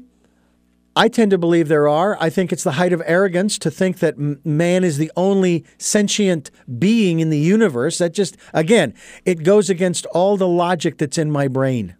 [0.99, 2.19] I tend to believe there are.
[2.21, 6.51] I think it's the height of arrogance to think that man is the only sentient
[6.77, 7.99] being in the universe.
[7.99, 8.95] That just, again,
[9.25, 11.95] it goes against all the logic that's in my brain.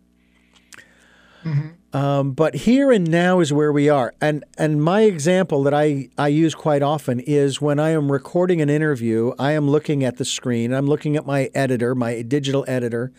[1.45, 1.97] Mm-hmm.
[1.97, 4.15] Um, but here and now is where we are.
[4.21, 8.61] And and my example that I, I use quite often is when I am recording
[8.61, 12.65] an interview, I am looking at the screen, I'm looking at my editor, my digital
[12.67, 13.13] editor,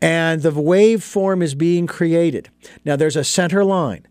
[0.00, 2.48] and the waveform is being created.
[2.86, 4.06] Now there's a center line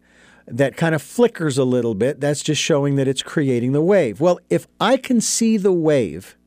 [0.48, 4.20] that kind of flickers a little bit, that's just showing that it's creating the wave.
[4.20, 6.38] Well, if I can see the wave,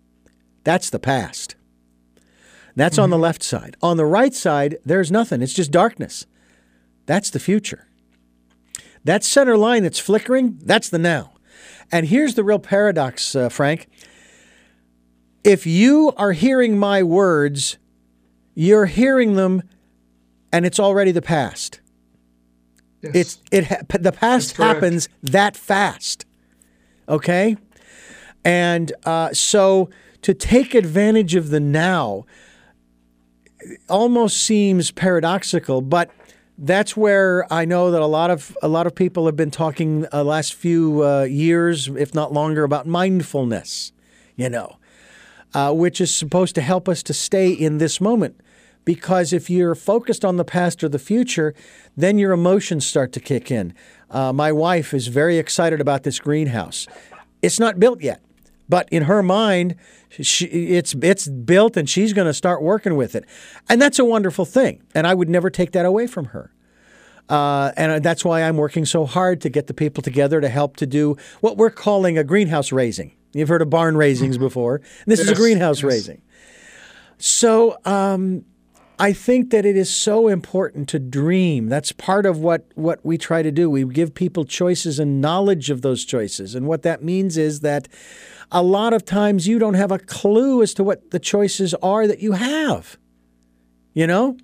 [0.65, 1.57] that's the past.
[2.75, 3.05] That's mm-hmm.
[3.05, 3.23] on the mm-hmm.
[3.23, 3.77] left side.
[3.83, 6.27] On the right side, there's nothing, it's just darkness.
[7.07, 7.89] That's the future.
[9.05, 11.33] That center line that's flickering, that's the now.
[11.93, 13.89] And here's the real paradox, uh, Frank.
[15.45, 17.79] If you are hearing my words,
[18.55, 19.63] you're hearing them
[20.53, 21.81] and it's already the past.
[23.15, 26.27] It's it the past happens that fast.
[27.09, 27.57] Okay?
[28.45, 29.91] And uh, so
[30.23, 32.27] to take advantage of the now
[33.89, 36.11] almost seems paradoxical, but
[36.59, 40.07] that's where I know that a lot of a lot of people have been talking
[40.13, 43.93] uh, last few uh, years, if not longer, about mindfulness.
[44.37, 44.77] You know,
[45.55, 48.41] uh, which is supposed to help us to stay in this moment
[48.87, 51.53] because if you're focused on the past or the future,
[51.95, 53.75] then your emotions start to kick in.
[54.11, 56.87] Uh, my wife is very excited about this greenhouse.
[57.43, 58.23] It's not built yet,
[58.69, 59.75] but in her mind,
[60.23, 63.25] she, it's it's built and she's going to start working with it,
[63.69, 64.83] and that's a wonderful thing.
[64.95, 66.53] And I would never take that away from her.
[67.29, 70.77] Uh, and that's why I'm working so hard to get the people together to help
[70.77, 73.17] to do what we're calling a greenhouse raising.
[73.33, 74.45] You've heard of barn raisings mm-hmm.
[74.45, 74.81] before.
[75.07, 75.85] This yes, is a greenhouse yes.
[75.85, 76.23] raising.
[77.19, 78.45] So um,
[78.99, 81.69] I think that it is so important to dream.
[81.69, 83.69] That's part of what, what we try to do.
[83.69, 86.55] We give people choices and knowledge of those choices.
[86.55, 87.89] And what that means is that
[88.51, 92.07] a lot of times you don't have a clue as to what the choices are
[92.07, 92.97] that you have.
[93.93, 94.39] You know?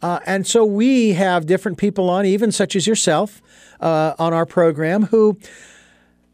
[0.00, 3.42] Uh, and so we have different people on, even such as yourself,
[3.80, 5.38] uh, on our program who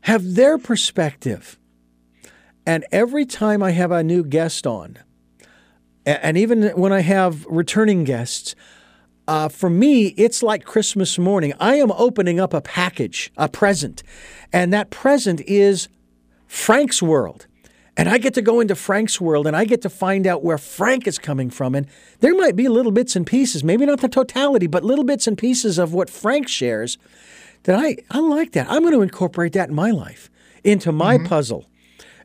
[0.03, 1.59] have their perspective.
[2.65, 4.99] And every time I have a new guest on,
[6.05, 8.55] and even when I have returning guests,
[9.29, 11.53] uh, for me, it's like Christmas morning.
[11.61, 14.03] I am opening up a package, a present,
[14.53, 15.89] and that present is
[16.47, 17.47] Frank's world.
[17.97, 20.57] And I get to go into Frank's world and I get to find out where
[20.57, 21.75] Frank is coming from.
[21.75, 21.87] And
[22.21, 25.37] there might be little bits and pieces, maybe not the totality, but little bits and
[25.37, 26.97] pieces of what Frank shares
[27.65, 28.67] that I, I like that.
[28.71, 30.31] I'm going to incorporate that in my life,
[30.65, 31.27] into my mm-hmm.
[31.27, 31.67] puzzle,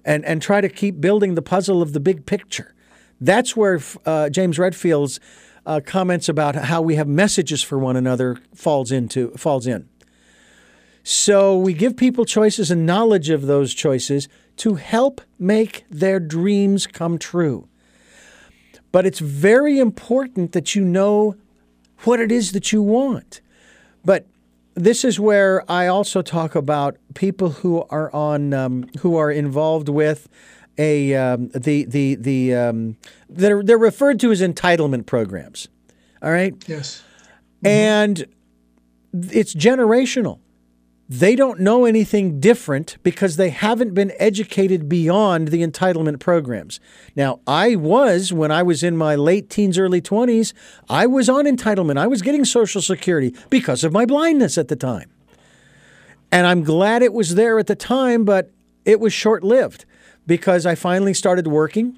[0.06, 2.74] and, and try to keep building the puzzle of the big picture.
[3.20, 5.20] That's where uh, James Redfield's
[5.66, 9.90] uh, comments about how we have messages for one another falls into falls in.
[11.04, 16.88] So we give people choices and knowledge of those choices to help make their dreams
[16.88, 17.68] come true.
[18.92, 21.36] But it's very important that you know
[22.04, 23.42] what it is that you want.
[24.04, 24.28] But
[24.74, 29.90] this is where I also talk about people who are on um, who are involved
[29.90, 30.30] with
[30.78, 32.98] a um, the the the um,
[33.30, 35.68] they're they're referred to as entitlement programs.
[36.22, 36.56] All right.
[36.68, 37.04] Yes.
[37.64, 37.68] Mm-hmm.
[37.68, 38.26] And
[39.14, 40.40] it's generational.
[41.10, 46.82] They don't know anything different because they haven't been educated beyond the entitlement programs.
[47.16, 50.52] Now, I was, when I was in my late teens, early 20s,
[50.90, 51.98] I was on entitlement.
[51.98, 55.10] I was getting Social Security because of my blindness at the time.
[56.30, 58.52] And I'm glad it was there at the time, but
[58.84, 59.86] it was short lived
[60.28, 61.98] because I finally started working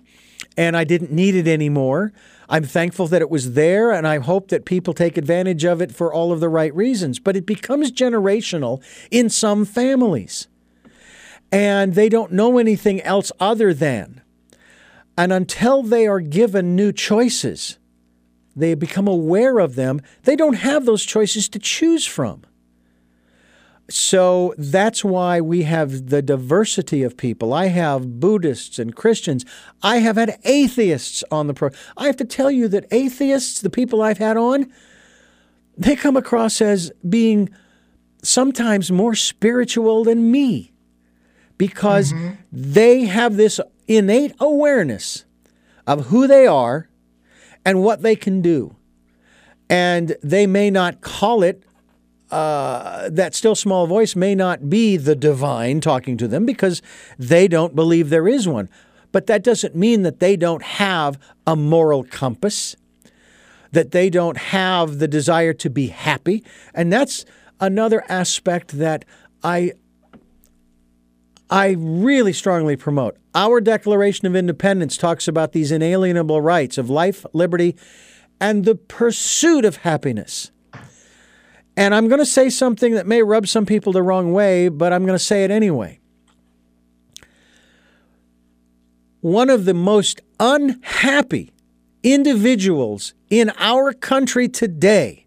[0.55, 2.13] and I didn't need it anymore.
[2.47, 5.93] I'm thankful that it was there, and I hope that people take advantage of it
[5.93, 7.19] for all of the right reasons.
[7.19, 10.47] But it becomes generational in some families,
[11.51, 14.21] and they don't know anything else other than.
[15.15, 17.77] And until they are given new choices,
[18.55, 22.43] they become aware of them, they don't have those choices to choose from.
[23.89, 27.53] So that's why we have the diversity of people.
[27.53, 29.45] I have Buddhists and Christians.
[29.81, 31.69] I have had atheists on the pro.
[31.97, 34.71] I have to tell you that atheists, the people I've had on,
[35.77, 37.49] they come across as being
[38.21, 40.71] sometimes more spiritual than me
[41.57, 42.35] because mm-hmm.
[42.51, 45.25] they have this innate awareness
[45.87, 46.89] of who they are
[47.65, 48.75] and what they can do.
[49.69, 51.63] And they may not call it,
[52.31, 56.81] uh, that still small voice may not be the divine talking to them because
[57.17, 58.69] they don't believe there is one.
[59.11, 61.17] But that doesn't mean that they don't have
[61.47, 62.75] a moral compass,
[63.71, 66.43] that they don't have the desire to be happy.
[66.73, 67.25] And that's
[67.59, 69.05] another aspect that
[69.43, 69.73] I
[71.51, 73.17] I really strongly promote.
[73.33, 77.75] Our Declaration of Independence talks about these inalienable rights of life, liberty,
[78.39, 80.51] and the pursuit of happiness.
[81.79, 84.91] And I'm going to say something that may rub some people the wrong way, but
[84.91, 86.01] I'm going to say it anyway.
[89.21, 91.53] One of the most unhappy
[92.03, 95.25] individuals in our country today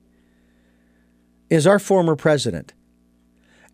[1.49, 2.75] is our former president.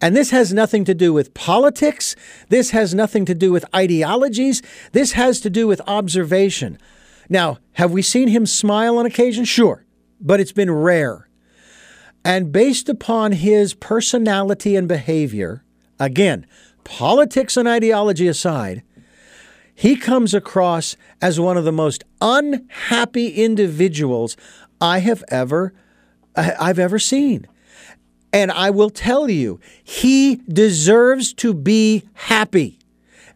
[0.01, 2.15] And this has nothing to do with politics.
[2.49, 4.63] This has nothing to do with ideologies.
[4.93, 6.79] This has to do with observation.
[7.29, 9.45] Now, have we seen him smile on occasion?
[9.45, 9.85] Sure,
[10.21, 11.28] but it's been rare.
[12.29, 15.65] And based upon his personality and behavior,
[15.99, 16.47] again,
[16.85, 18.83] politics and ideology aside,
[19.75, 24.37] he comes across as one of the most unhappy individuals
[24.79, 25.73] I have ever
[26.37, 27.47] I've ever seen.
[28.31, 32.79] And I will tell you, he deserves to be happy.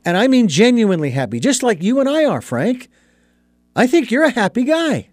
[0.05, 2.91] And I mean genuinely happy, just like you and I are, Frank.
[3.75, 5.09] I think you're a happy guy.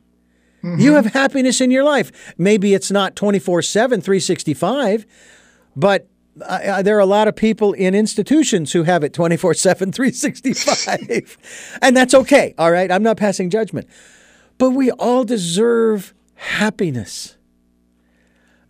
[0.64, 0.80] Mm-hmm.
[0.80, 2.34] You have happiness in your life.
[2.38, 5.05] Maybe it's not 24 7, 365,
[5.76, 11.78] but there are a lot of people in institutions who have it 24 7, 365.
[11.82, 12.91] and that's okay, all right?
[12.91, 13.88] I'm not passing judgment.
[14.57, 17.38] But we all deserve happiness.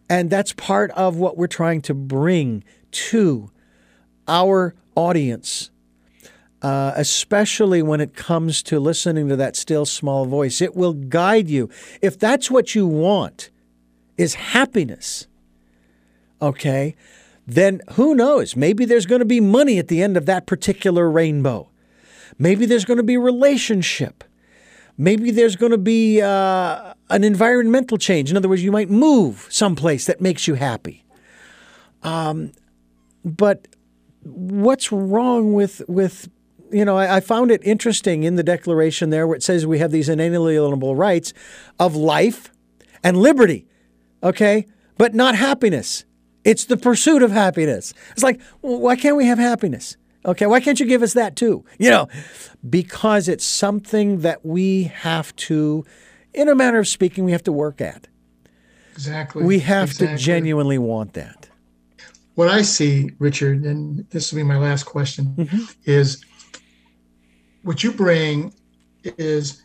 [0.10, 3.52] And that's part of what we're trying to bring to
[4.28, 5.70] our audience,
[6.62, 10.62] uh, especially when it comes to listening to that still small voice.
[10.62, 11.70] It will guide you.
[12.02, 13.50] If that's what you want,
[14.18, 15.28] is happiness,
[16.42, 16.96] okay,
[17.48, 18.56] then who knows?
[18.56, 21.70] Maybe there's going to be money at the end of that particular rainbow.
[22.38, 24.24] Maybe there's going to be relationship.
[24.98, 28.30] Maybe there's going to be uh, an environmental change.
[28.30, 31.06] In other words, you might move someplace that makes you happy.
[32.04, 32.52] Um,
[33.24, 33.68] but
[34.24, 36.30] what's wrong with with
[36.72, 39.80] you know, I, I, found it interesting in the Declaration there where it says we
[39.80, 41.34] have these inalienable rights
[41.80, 42.52] of life
[43.04, 43.68] and liberty,
[44.24, 44.66] okay,
[44.98, 46.06] but not happiness.
[46.44, 47.94] It's the pursuit of happiness.
[48.12, 49.98] It's like, well, why can't we have happiness?
[50.26, 51.64] Okay, why can't you give us that too?
[51.80, 52.10] You know,
[52.70, 55.86] because it's something that we have to,
[56.34, 58.08] in a manner of speaking, we have to work at.
[58.92, 59.44] Exactly.
[59.44, 60.18] We have exactly.
[60.18, 61.50] to genuinely want that.
[62.36, 65.64] What I see, Richard, and this will be my last question, mm-hmm.
[65.86, 66.24] is
[67.64, 68.54] what you bring
[69.04, 69.64] is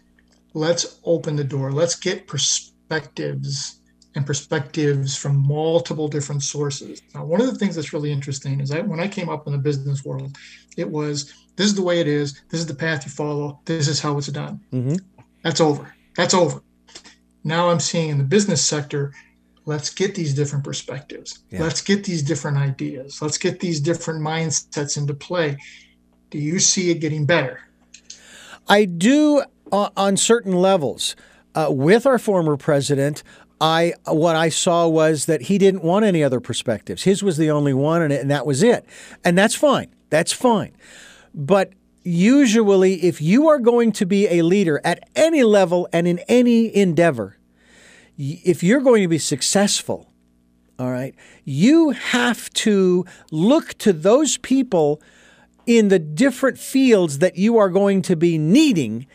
[0.53, 3.81] let's open the door, let's get perspectives
[4.15, 7.03] and perspectives from multiple different sources.
[7.15, 9.53] Now, one of the things that's really interesting is that when I came up in
[9.53, 10.37] the business world,
[10.77, 13.89] it was this is the way it is, this is the path you follow, this
[13.89, 14.61] is how it's done.
[14.73, 14.97] Mm-hmm.
[15.43, 15.95] That's over.
[16.17, 16.63] That's over.
[17.43, 19.13] Now I'm seeing in the business sector,
[19.67, 21.41] let's get these different perspectives.
[21.51, 21.63] Yeah.
[21.63, 23.21] Let's get these different ideas.
[23.21, 25.57] Let's get these different mindsets into play.
[26.31, 27.61] Do you see it getting better?
[28.69, 29.43] I do
[29.73, 31.17] uh, on certain levels.
[31.55, 33.23] Uh, with our former president,
[33.61, 37.05] I what I saw was that he didn't want any other perspectives.
[37.05, 38.85] His was the only one, and, and that was it.
[39.25, 39.95] And that's fine.
[40.11, 40.77] That's fine.
[41.33, 46.19] But usually, if you are going to be a leader at any level and in
[46.29, 47.39] any endeavor,
[48.19, 50.13] if you're going to be successful,
[50.79, 55.01] all right, you have to look to those people
[55.67, 59.07] in the different fields that you are going to be needing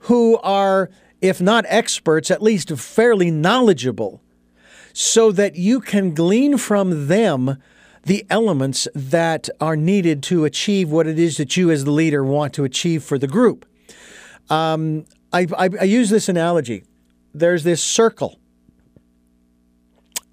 [0.00, 0.90] who are
[1.22, 4.20] if not experts, at least fairly knowledgeable,
[4.92, 7.56] so that you can glean from them
[8.02, 12.24] the elements that are needed to achieve what it is that you, as the leader,
[12.24, 13.64] want to achieve for the group.
[14.50, 16.84] Um, I, I, I use this analogy
[17.34, 18.38] there's this circle,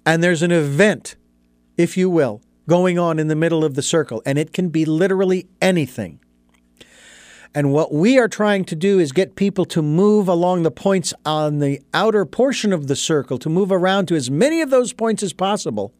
[0.04, 1.16] and there's an event,
[1.78, 4.84] if you will, going on in the middle of the circle, and it can be
[4.84, 6.20] literally anything.
[7.52, 11.12] And what we are trying to do is get people to move along the points
[11.26, 14.92] on the outer portion of the circle, to move around to as many of those
[14.92, 15.92] points as possible,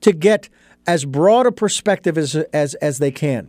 [0.00, 0.48] to get
[0.88, 3.48] as broad a perspective as, as, as they can.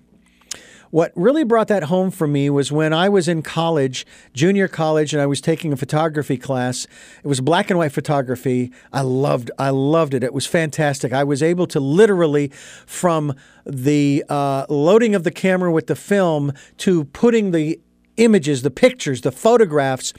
[0.89, 5.13] What really brought that home for me was when I was in college, junior college,
[5.13, 6.85] and I was taking a photography class.
[7.23, 8.71] It was black and white photography.
[8.93, 10.23] I loved, I loved it.
[10.23, 11.11] It was fantastic.
[11.11, 12.49] I was able to literally,
[12.85, 13.35] from
[13.65, 17.79] the uh, loading of the camera with the film to putting the
[18.15, 20.13] images, the pictures, the photographs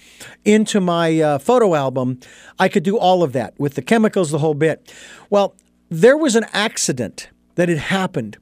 [0.44, 2.20] into my uh, photo album,
[2.58, 4.92] I could do all of that with the chemicals, the whole bit.
[5.30, 5.54] Well,
[5.88, 8.38] there was an accident that had happened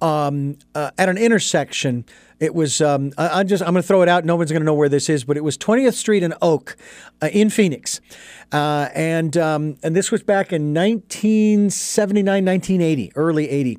[0.00, 2.04] um, uh, at an intersection.
[2.40, 4.24] It was um, I, I just I'm going to throw it out.
[4.24, 6.76] No one's going to know where this is, but it was 20th Street and Oak
[7.22, 8.00] uh, in Phoenix,
[8.52, 13.78] uh, and um, and this was back in 1979, 1980, early 80,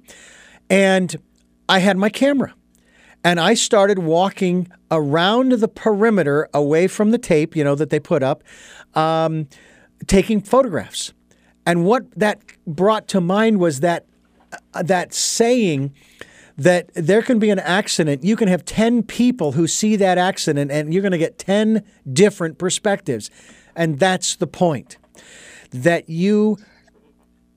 [0.69, 1.15] and
[1.67, 2.53] I had my camera.
[3.23, 7.99] And I started walking around the perimeter away from the tape, you know, that they
[7.99, 8.43] put up,
[8.93, 9.47] um,
[10.05, 11.11] taking photographs.
[11.65, 14.05] And what that brought to mind was that
[14.73, 15.93] Uh, that saying
[16.57, 18.23] that there can be an accident.
[18.23, 21.83] You can have 10 people who see that accident and you're going to get 10
[22.11, 23.29] different perspectives.
[23.75, 24.97] And that's the point.
[25.71, 26.57] That you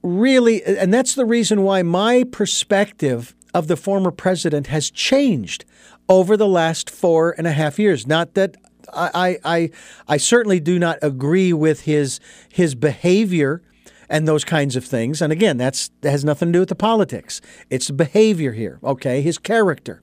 [0.03, 5.65] really, and that's the reason why my perspective of the former president has changed
[6.09, 8.07] over the last four and a half years.
[8.07, 8.57] Not that
[8.93, 9.71] I, I,
[10.09, 13.63] I certainly do not agree with his his behavior
[14.09, 15.21] and those kinds of things.
[15.23, 17.41] And again, that's that has nothing to do with the politics.
[17.71, 19.21] It's behavior here, okay?
[19.23, 20.01] His character.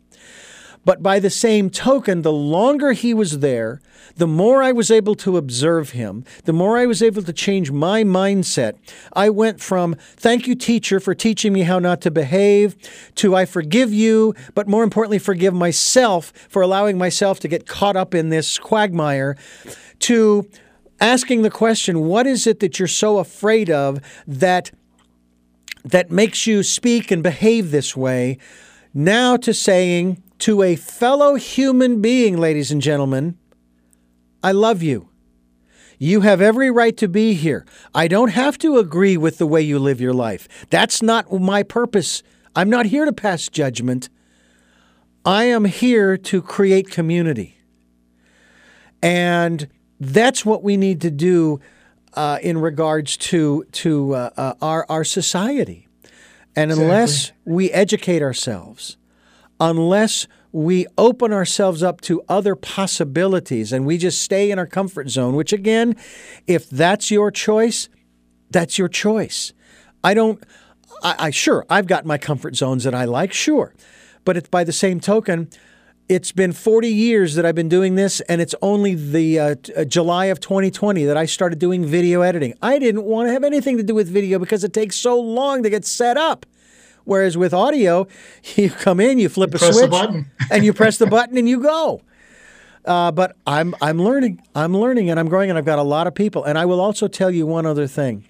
[0.86, 3.82] But by the same token, the longer he was there,
[4.18, 7.72] the more I was able to observe him, the more I was able to change
[7.72, 8.76] my mindset.
[9.14, 12.76] I went from, thank you, teacher, for teaching me how not to behave,
[13.16, 17.96] to I forgive you, but more importantly, forgive myself for allowing myself to get caught
[17.96, 19.36] up in this quagmire,
[20.00, 20.48] to
[21.06, 24.72] asking the question, what is it that you're so afraid of that
[25.84, 28.40] that makes you speak and behave this way?
[28.92, 33.38] Now to saying to a fellow human being, ladies and gentlemen,
[34.44, 35.10] I love you.
[36.00, 37.66] You have every right to be here.
[37.94, 40.48] I don't have to agree with the way you live your life.
[40.70, 42.24] That's not my purpose.
[42.56, 44.10] I'm not here to pass judgment.
[45.24, 47.60] I am here to create community.
[49.02, 49.68] And
[50.00, 51.60] that's what we need to do
[52.14, 55.88] uh, in regards to to uh, uh, our our society.
[56.56, 57.54] And unless exactly.
[57.54, 58.98] we educate ourselves,
[59.60, 65.10] unless we open ourselves up to other possibilities and we just stay in our comfort
[65.10, 65.98] zone, which again,
[66.48, 67.90] if that's your choice,
[68.52, 69.52] that's your choice.
[70.02, 70.42] I don't.
[71.04, 73.74] I, I sure I've got my comfort zones that I like, sure,
[74.24, 75.50] but it's by the same token
[76.08, 79.86] it's been 40 years that I've been doing this, and it's only the uh, uh,
[79.86, 82.54] July of 2020 that I started doing video editing.
[82.62, 85.64] I didn't want to have anything to do with video because it takes so long
[85.64, 86.46] to get set up.
[87.06, 88.08] Whereas with audio,
[88.56, 91.62] you come in, you flip you a switch, and you press the button, and you
[91.62, 92.02] go.
[92.86, 96.06] Uh, but I'm I'm learning, I'm learning, and I'm growing, and I've got a lot
[96.06, 96.44] of people.
[96.44, 98.26] And I will also tell you one other thing: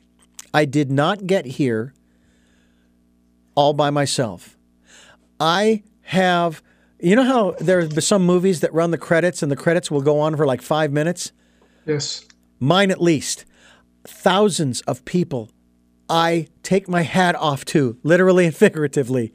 [0.53, 1.93] I did not get here
[3.53, 4.55] all by myself.
[5.41, 6.63] I have
[6.99, 10.01] you know how there are some movies that run the credits and the credits will
[10.01, 11.31] go on for like five minutes?
[11.85, 12.25] Yes.
[12.59, 13.45] Mine at least.
[14.05, 15.49] Thousands of people
[16.09, 19.33] I take my hat off to, literally and figuratively,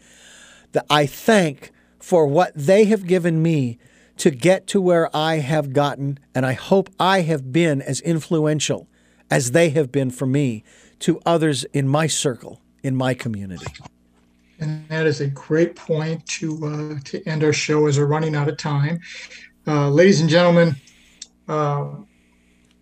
[0.73, 3.79] that I thank for what they have given me
[4.19, 6.19] to get to where I have gotten.
[6.35, 8.89] And I hope I have been as influential
[9.31, 10.65] as they have been for me
[11.01, 13.73] to others in my circle, in my community.
[14.61, 18.35] And that is a great point to uh, to end our show as we're running
[18.35, 19.01] out of time.
[19.67, 20.77] Uh, ladies and gentlemen,
[21.49, 21.89] uh,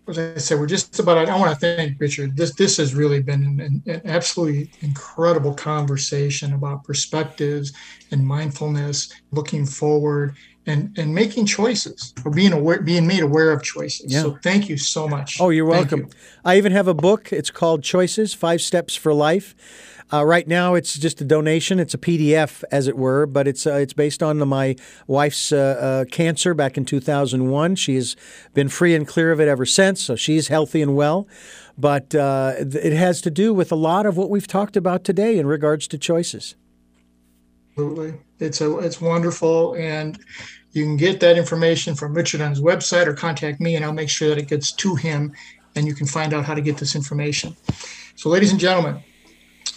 [0.08, 1.28] as I said, we're just about.
[1.28, 2.36] I want to thank Richard.
[2.36, 7.72] This this has really been an, an, absolutely incredible conversation about perspectives
[8.10, 10.34] and mindfulness, looking forward,
[10.68, 14.12] and and making choices or being aware, being made aware of choices.
[14.12, 14.22] Yeah.
[14.22, 15.40] So thank you so much.
[15.40, 16.00] Oh, you're welcome.
[16.00, 16.10] You.
[16.44, 17.32] I even have a book.
[17.32, 19.54] It's called Choices: Five Steps for Life.
[20.10, 21.78] Uh, right now, it's just a donation.
[21.78, 25.56] It's a PDF, as it were, but it's uh, it's based on my wife's uh,
[25.56, 27.74] uh cancer back in 2001.
[27.74, 28.16] She has
[28.54, 31.26] been free and clear of it ever since, so she's healthy and well.
[31.76, 35.38] But uh, it has to do with a lot of what we've talked about today
[35.38, 36.56] in regards to choices.
[37.70, 40.18] Absolutely, it's a it's wonderful, and
[40.72, 43.92] you can get that information from Richard on his website or contact me, and I'll
[43.92, 45.32] make sure that it gets to him,
[45.74, 47.56] and you can find out how to get this information.
[48.16, 49.02] So, ladies and gentlemen,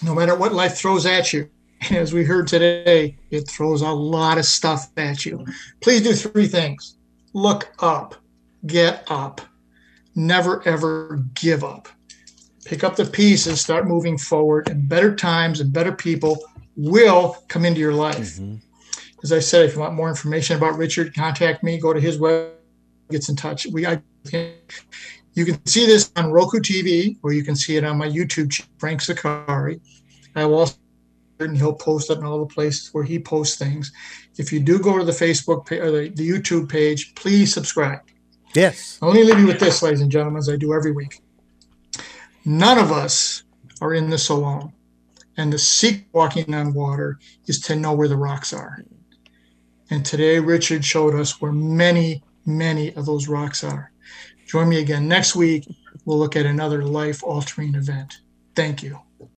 [0.04, 1.50] no matter what life throws at you,
[1.92, 5.46] as we heard today, it throws a lot of stuff at you.
[5.82, 6.98] Please do three things
[7.34, 8.16] look up,
[8.66, 9.42] get up,
[10.16, 11.88] never ever give up.
[12.66, 16.38] Pick up the pieces, start moving forward, and better times and better people
[16.76, 18.36] will come into your life.
[18.36, 18.56] Mm-hmm.
[19.24, 21.80] As I said, if you want more information about Richard, contact me.
[21.80, 22.52] Go to his web,
[23.10, 23.68] gets in touch.
[23.68, 24.02] We, I,
[25.34, 28.54] you can see this on Roku TV, or you can see it on my YouTube,
[28.78, 29.80] Frank Zakari.
[30.36, 30.76] I will also,
[31.40, 33.92] and he'll post it in all the places where he posts things.
[34.38, 38.02] If you do go to the Facebook page or the, the YouTube page, please subscribe.
[38.54, 39.00] Yes.
[39.02, 41.22] I'll only leave you with this, ladies and gentlemen, as I do every week.
[42.46, 43.44] None of us
[43.82, 44.74] are in this alone.
[45.38, 48.84] And the secret walking on water is to know where the rocks are.
[49.92, 53.92] And today, Richard showed us where many, many of those rocks are.
[54.48, 55.68] Join me again next week.
[56.06, 58.22] We'll look at another life altering event.
[58.56, 59.02] Thank you.